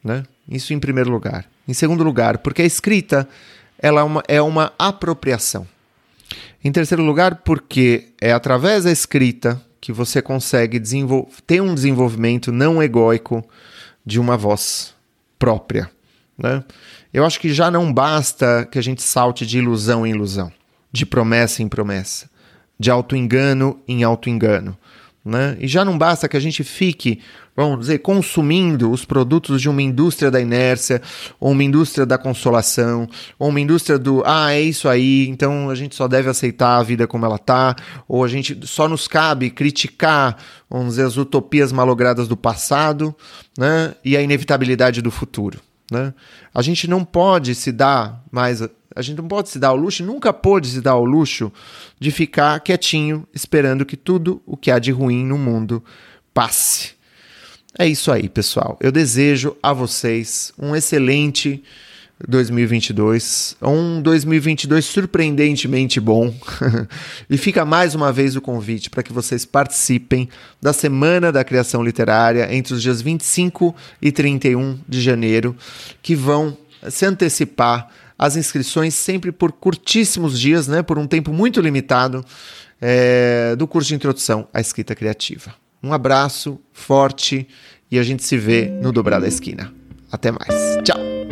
Né? 0.03 0.25
Isso 0.49 0.73
em 0.73 0.81
primeiro 0.81 1.11
lugar. 1.11 1.47
Em 1.67 1.75
segundo 1.75 2.05
lugar, 2.05 2.39
porque 2.39 2.63
a 2.63 2.67
escrita 2.67 3.29
ela 3.79 4.01
é 4.01 4.05
uma, 4.05 4.23
é 4.29 4.43
uma 4.43 4.73
apropriação. 4.79 5.67
Em 6.67 6.73
terceiro 6.73 7.05
lugar, 7.05 7.43
porque 7.45 8.09
é 8.21 8.33
através 8.33 8.83
da 8.83 8.91
escrita 8.91 9.63
que 9.81 9.93
você 9.93 10.21
consegue 10.21 10.83
ter 11.47 11.63
um 11.63 11.73
desenvolvimento 11.73 12.51
não 12.51 12.83
egóico 12.83 13.49
de 14.05 14.19
uma 14.19 14.37
voz 14.37 14.93
própria. 15.39 15.89
Né? 16.37 16.65
Eu 17.15 17.25
acho 17.25 17.39
que 17.39 17.55
já 17.55 17.71
não 17.71 17.93
basta 17.93 18.67
que 18.69 18.81
a 18.81 18.83
gente 18.83 19.01
salte 19.01 19.47
de 19.47 19.59
ilusão 19.59 20.05
em 20.05 20.11
ilusão, 20.11 20.53
de 20.91 21.07
promessa 21.07 21.63
em 21.63 21.69
promessa, 21.69 22.29
de 22.77 22.91
auto-engano 22.91 23.81
em 23.87 24.03
auto-engano. 24.03 24.77
Né? 25.27 25.57
E 25.59 25.67
já 25.67 25.85
não 25.85 25.99
basta 25.99 26.29
que 26.29 26.37
a 26.37 26.41
gente 26.41 26.63
fique, 26.63 27.19
vamos 27.57 27.81
dizer, 27.81 27.99
consumindo 27.99 28.93
os 28.93 29.05
produtos 29.05 29.61
de 29.61 29.69
uma 29.69 29.83
indústria 29.83 30.31
da 30.31 30.41
inércia, 30.41 31.03
ou 31.41 31.51
uma 31.51 31.65
indústria 31.65 32.07
da 32.07 32.17
consolação, 32.17 33.09
ou 33.37 33.49
uma 33.49 33.59
indústria 33.59 33.99
do 33.99 34.23
ah, 34.25 34.53
é 34.53 34.61
isso 34.61 34.89
aí, 34.89 35.27
então 35.27 35.69
a 35.69 35.75
gente 35.75 35.97
só 35.97 36.07
deve 36.07 36.31
aceitar 36.31 36.79
a 36.79 36.83
vida 36.85 37.09
como 37.09 37.27
ela 37.27 37.39
tá, 37.39 37.75
ou 38.07 38.23
a 38.23 38.29
gente 38.29 38.65
só 38.65 38.89
nos 38.89 39.09
cabe 39.09 39.51
criticar, 39.51 40.37
vamos 40.71 40.91
dizer, 40.91 41.07
as 41.07 41.17
utopias 41.17 41.73
malogradas 41.73 42.29
do 42.29 42.37
passado, 42.37 43.13
né? 43.59 43.97
E 44.05 44.17
a 44.17 44.23
inevitabilidade 44.23 45.03
do 45.03 45.11
futuro. 45.11 45.61
Né? 45.91 46.13
A 46.55 46.63
gente 46.63 46.89
não 46.89 47.05
pode 47.05 47.55
se 47.55 47.71
dar 47.73 48.23
mais. 48.31 48.63
A 48.95 49.03
gente 49.03 49.19
não 49.19 49.29
pode 49.29 49.51
se 49.51 49.59
dar 49.59 49.69
ao 49.69 49.77
luxo, 49.77 50.03
nunca 50.03 50.33
pôde 50.33 50.69
se 50.69 50.81
dar 50.81 50.93
ao 50.93 51.05
luxo 51.05 51.53
de 52.01 52.11
ficar 52.11 52.59
quietinho 52.61 53.27
esperando 53.35 53.85
que 53.85 53.97
tudo 53.97 54.43
o 54.47 54.57
que 54.57 54.71
há 54.71 54.79
de 54.79 54.91
ruim 54.91 55.25
no 55.25 55.37
mundo 55.37 55.85
passe. 56.33 56.95
É 57.79 57.87
isso 57.87 58.11
aí, 58.11 58.29
pessoal. 58.29 58.79
Eu 58.81 58.91
desejo 58.91 59.55
a 59.63 59.73
vocês 59.73 60.53
um 60.59 60.75
excelente 60.75 61.63
2022, 62.27 63.57
um 63.61 64.01
2022 64.01 64.85
surpreendentemente 64.85 66.01
bom. 66.01 66.35
e 67.29 67.37
fica 67.37 67.65
mais 67.65 67.95
uma 67.95 68.11
vez 68.11 68.37
o 68.37 68.41
convite 68.41 68.89
para 68.89 69.03
que 69.03 69.13
vocês 69.13 69.45
participem 69.45 70.29
da 70.61 70.73
Semana 70.73 71.31
da 71.31 71.45
Criação 71.45 71.83
Literária 71.83 72.55
entre 72.55 72.73
os 72.73 72.83
dias 72.83 73.03
25 73.03 73.75
e 74.01 74.11
31 74.11 74.79
de 74.89 75.01
janeiro, 75.01 75.55
que 76.03 76.15
vão 76.15 76.57
se 76.89 77.05
antecipar 77.05 77.89
as 78.19 78.37
inscrições 78.37 78.95
sempre 78.95 79.31
por 79.31 79.53
curtíssimos 79.53 80.41
dias, 80.41 80.67
né, 80.67 80.83
por 80.83 80.99
um 80.99 81.07
tempo 81.07 81.33
muito 81.33 81.61
limitado, 81.61 82.25
é, 82.81 83.55
do 83.57 83.67
curso 83.67 83.89
de 83.89 83.95
introdução 83.95 84.49
à 84.55 84.61
escrita 84.61 84.95
criativa. 84.95 85.55
Um 85.83 85.93
abraço 85.93 86.59
forte 86.73 87.47
e 87.91 87.99
a 87.99 88.03
gente 88.03 88.25
se 88.25 88.37
vê 88.37 88.71
no 88.83 88.91
Dobrar 88.91 89.21
da 89.21 89.29
Esquina. 89.29 89.73
Até 90.11 90.31
mais. 90.31 90.55
Tchau! 90.83 91.26